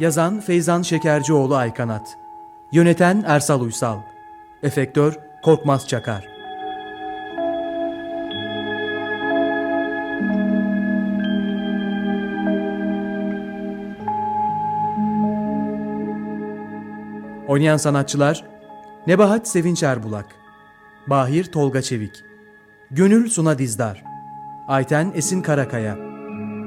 [0.00, 2.18] Yazan Feyzan Şekercioğlu Aykanat.
[2.72, 3.98] Yöneten Ersal Uysal.
[4.62, 6.35] Efektör Korkmaz Çakar
[17.56, 18.44] Oynayan sanatçılar
[19.06, 20.26] Nebahat Sevinç Erbulak
[21.06, 22.24] Bahir Tolga Çevik
[22.90, 24.04] Gönül Suna Dizdar
[24.68, 25.96] Ayten Esin Karakaya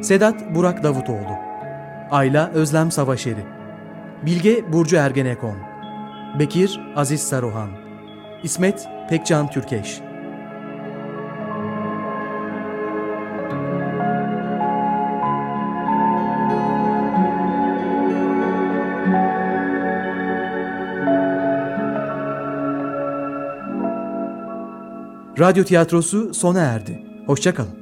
[0.04, 1.38] Sedat Burak Davutoğlu
[2.12, 3.46] Ayla Özlem Savaşeri
[4.26, 5.58] Bilge Burcu Ergenekon
[6.40, 7.70] Bekir Aziz Saruhan
[8.44, 10.02] İsmet Pekcan Türkeş
[25.40, 27.04] Radyo tiyatrosu sona erdi.
[27.26, 27.78] Hoşçakalın.